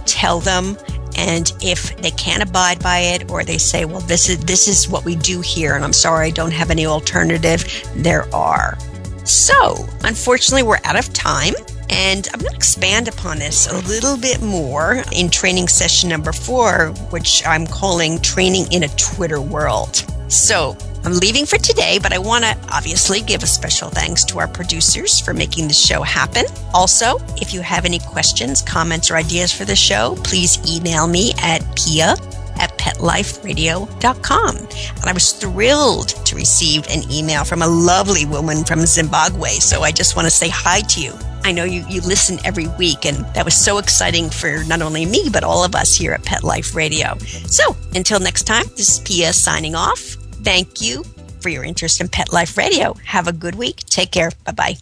tell 0.06 0.40
them 0.40 0.78
and 1.16 1.54
if 1.62 1.96
they 1.98 2.12
can't 2.12 2.42
abide 2.42 2.82
by 2.82 3.00
it 3.00 3.30
or 3.30 3.44
they 3.44 3.58
say 3.58 3.86
well 3.86 4.02
this 4.02 4.30
is 4.30 4.40
this 4.46 4.68
is 4.68 4.90
what 4.90 5.06
we 5.06 5.16
do 5.16 5.42
here 5.42 5.76
and 5.76 5.84
i'm 5.84 5.94
sorry 5.94 6.28
i 6.28 6.32
don't 6.32 6.52
have 6.52 6.72
any 6.72 6.88
alternative 6.88 7.64
there 7.96 8.34
are 8.34 8.78
so 9.24 9.86
unfortunately 10.04 10.64
we're 10.64 10.80
out 10.86 10.98
of 10.98 11.14
time 11.14 11.54
And 11.90 12.28
I'm 12.34 12.40
going 12.40 12.52
to 12.52 12.56
expand 12.56 13.08
upon 13.08 13.40
this 13.40 13.68
a 13.72 13.78
little 13.88 14.18
bit 14.18 14.42
more 14.42 15.04
in 15.12 15.30
training 15.30 15.68
session 15.68 16.10
number 16.10 16.32
four, 16.32 16.90
which 17.10 17.46
I'm 17.46 17.68
calling 17.68 18.20
Training 18.20 18.72
in 18.72 18.84
a 18.84 18.90
Twitter 18.90 19.42
World. 19.42 20.04
So 20.28 20.76
I'm 21.06 21.14
leaving 21.14 21.46
for 21.46 21.58
today, 21.58 22.00
but 22.02 22.14
I 22.14 22.18
want 22.18 22.46
to 22.46 22.58
obviously 22.72 23.22
give 23.22 23.44
a 23.44 23.48
special 23.48 23.90
thanks 23.90 24.24
to 24.26 24.40
our 24.40 24.48
producers 24.48 25.20
for 25.20 25.34
making 25.34 25.68
the 25.68 25.74
show 25.74 26.02
happen. 26.02 26.46
Also, 26.74 27.18
if 27.36 27.54
you 27.54 27.62
have 27.62 27.84
any 27.84 28.00
questions, 28.00 28.62
comments, 28.62 29.12
or 29.12 29.18
ideas 29.18 29.52
for 29.52 29.66
the 29.66 29.76
show, 29.76 30.16
please 30.24 30.58
email 30.70 31.06
me 31.08 31.34
at 31.40 31.62
pia 31.76 32.16
at 32.56 32.78
petliferadio.com. 32.78 34.58
And 34.58 35.06
I 35.06 35.12
was 35.12 35.34
thrilled 35.34 36.10
to 36.26 36.36
receive 36.36 36.88
an 36.88 37.12
email 37.12 37.44
from 37.44 37.62
a 37.62 37.68
lovely 37.68 38.26
woman 38.26 38.64
from 38.64 38.86
Zimbabwe. 38.86 39.56
So 39.60 39.82
I 39.82 39.92
just 39.92 40.16
want 40.16 40.26
to 40.26 40.32
say 40.32 40.48
hi 40.50 40.82
to 40.82 41.02
you. 41.02 41.14
I 41.46 41.52
know 41.52 41.64
you, 41.66 41.86
you 41.90 42.02
listen 42.02 42.40
every 42.46 42.68
week, 42.80 43.06
and 43.06 43.18
that 43.36 43.44
was 43.46 43.54
so 43.54 43.78
exciting 43.78 44.30
for 44.30 44.64
not 44.66 44.82
only 44.82 45.06
me, 45.06 45.30
but 45.32 45.44
all 45.44 45.64
of 45.64 45.76
us 45.76 45.94
here 45.94 46.14
at 46.14 46.24
Pet 46.24 46.44
Life 46.44 46.76
Radio. 46.76 47.18
So 47.20 47.76
until 47.96 48.20
next 48.20 48.44
time, 48.44 48.66
this 48.78 48.98
is 48.98 49.00
Pia 49.00 49.34
signing 49.34 49.76
off. 49.76 50.00
Thank 50.44 50.82
you 50.82 51.04
for 51.42 51.50
your 51.50 51.64
interest 51.64 52.00
in 52.00 52.08
Pet 52.08 52.32
Life 52.32 52.58
Radio. 52.58 52.94
Have 53.06 53.28
a 53.28 53.34
good 53.34 53.56
week. 53.56 53.78
Take 53.88 54.12
care. 54.12 54.32
Bye 54.46 54.52
bye. 54.54 54.78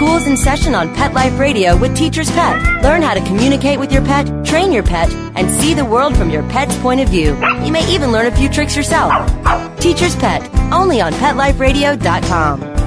School's 0.00 0.26
in 0.26 0.36
session 0.36 0.74
on 0.74 0.94
Pet 0.94 1.12
Life 1.12 1.38
Radio 1.38 1.76
with 1.76 1.94
Teacher's 1.96 2.30
Pet. 2.30 2.82
Learn 2.82 3.02
how 3.02 3.12
to 3.12 3.20
communicate 3.26 3.78
with 3.78 3.92
your 3.92 4.02
pet, 4.02 4.26
train 4.46 4.72
your 4.72 4.82
pet, 4.82 5.10
and 5.36 5.50
see 5.50 5.74
the 5.74 5.84
world 5.84 6.16
from 6.16 6.30
your 6.30 6.42
pet's 6.48 6.76
point 6.78 7.00
of 7.02 7.08
view. 7.10 7.34
You 7.64 7.70
may 7.70 7.86
even 7.92 8.10
learn 8.10 8.26
a 8.26 8.34
few 8.34 8.48
tricks 8.48 8.74
yourself. 8.74 9.12
Teacher's 9.78 10.16
Pet, 10.16 10.42
only 10.72 11.02
on 11.02 11.12
PetLifeRadio.com. 11.14 12.79